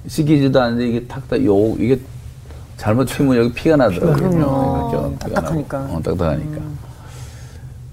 [0.08, 2.00] 씻기지도 않는데 이게 탁탁 요 이게
[2.78, 4.46] 잘못 튀면 여기 피가 나더라고요.
[4.46, 5.80] 어, 딱딱하니까.
[5.80, 6.58] 어, 딱딱하니까.
[6.58, 6.78] 음.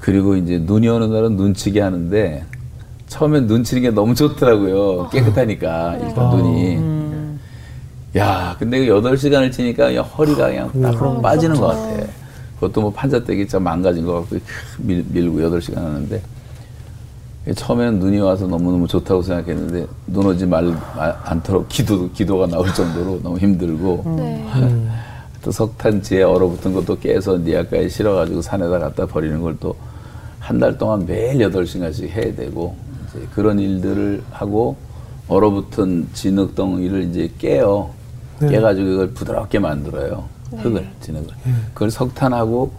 [0.08, 2.42] 그리고 이제 눈이 오는 날은 눈치게 하는데
[3.08, 5.10] 처음엔 눈치는 게 너무 좋더라고요.
[5.10, 6.34] 깨끗하니까 일단 아.
[6.34, 6.76] 눈이.
[6.78, 7.40] 음.
[8.16, 11.60] 야, 근데 8시간을 치니까 그냥 허리가 그냥 딱 음, 빠지는 그렇죠.
[11.60, 12.06] 것 같아.
[12.54, 14.38] 그것도 뭐 판자떼기 참 망가진 것 같고
[14.78, 16.22] 밀, 밀고 8시간 하는데
[17.54, 20.74] 처음에는 눈이 와서 너무너무 좋다고 생각했는데 눈 오지 말,
[21.22, 24.42] 않도록 기도, 기도가 나올 정도로 너무 힘들고 네.
[25.42, 29.76] 또 석탄지에 얼어붙은 것도 깨서 니아까지 실어가지고 산에다 갖다 버리는 걸또
[30.40, 32.76] 한 달 동안 매일 8시간씩 해야 되고
[33.08, 34.76] 이제 그런 일들을 하고
[35.28, 37.90] 얼어붙은 진흙덩이를 이제 깨요.
[38.40, 38.48] 네.
[38.48, 40.24] 깨가지고 이걸 부드럽게 만들어요.
[40.52, 40.58] 네.
[40.62, 41.26] 흙을, 진흙을.
[41.44, 41.52] 네.
[41.74, 42.72] 그걸 석탄하고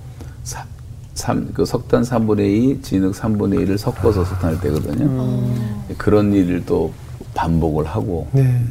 [0.44, 0.66] 사,
[1.14, 2.40] 삼, 그 석탄 3분의
[2.80, 5.06] 2, 진흙 3분의 1을 섞어서 석탄을 떼거든요.
[5.06, 5.84] 음.
[5.98, 6.92] 그런 일을 또
[7.36, 8.64] 반복을 하고 네.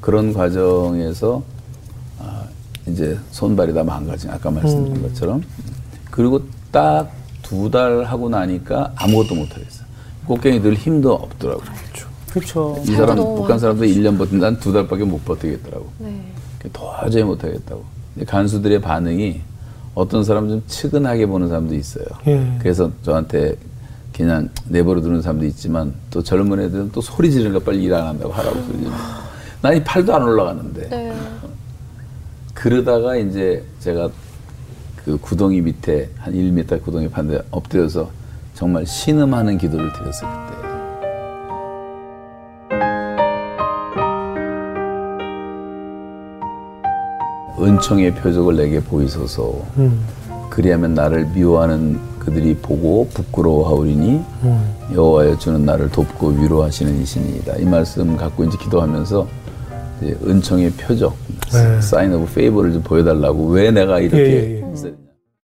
[0.00, 1.42] 그런 과정에서
[2.18, 2.42] 아,
[2.88, 5.02] 이제 손발이 다 망가진 아까 말씀드린 음.
[5.08, 5.42] 것처럼
[6.10, 7.12] 그리고 딱
[7.52, 9.86] 두 달 하고 나니까 아무것도 못 하겠어요.
[10.26, 11.66] 꽃갱이 들 힘도 없더라고요.
[11.66, 12.08] 그렇죠.
[12.32, 12.82] 그렇죠.
[12.90, 15.86] 이 사람 북한 사람도 1년 버틴 난두 달밖에 못 버티겠더라고.
[15.98, 16.18] 네.
[16.72, 17.84] 도저히 못 하겠다고.
[18.26, 19.40] 간수들의 반응이
[19.94, 22.06] 어떤 사람은 좀 측은하게 보는 사람도 있어요.
[22.26, 22.56] 예.
[22.58, 23.54] 그래서 저한테
[24.16, 28.06] 그냥 내버려 두는 사람도 있지만 또 젊은 애들은 또 소리 지르는 거 빨리 일 안
[28.06, 28.92] 한다고 하라고 소리 지르는
[29.60, 30.88] 난이 팔도 안 올라가는데.
[30.88, 31.14] 네.
[32.54, 34.08] 그러다가 이제 제가
[35.04, 38.10] 그 구덩이 밑에 한 1m 구덩이 판데 엎드려서
[38.54, 40.62] 정말 신음하는 기도를 드렸어요 그때.
[47.60, 49.64] 은총의 표적을 내게 보이소서.
[49.78, 50.04] 음.
[50.50, 54.74] 그리하면 나를 미워하는 그들이 보고 부끄러워하오리니 음.
[54.92, 57.56] 여호와여 주는 나를 돕고 위로하시는 이시니이다.
[57.56, 59.26] 이 말씀 갖고 이제 기도하면서
[60.24, 61.16] 은총의 표적,
[61.52, 61.80] 네.
[61.80, 65.01] sign of favor를 좀 보여달라고 왜 내가 이렇게 예, 예, 예.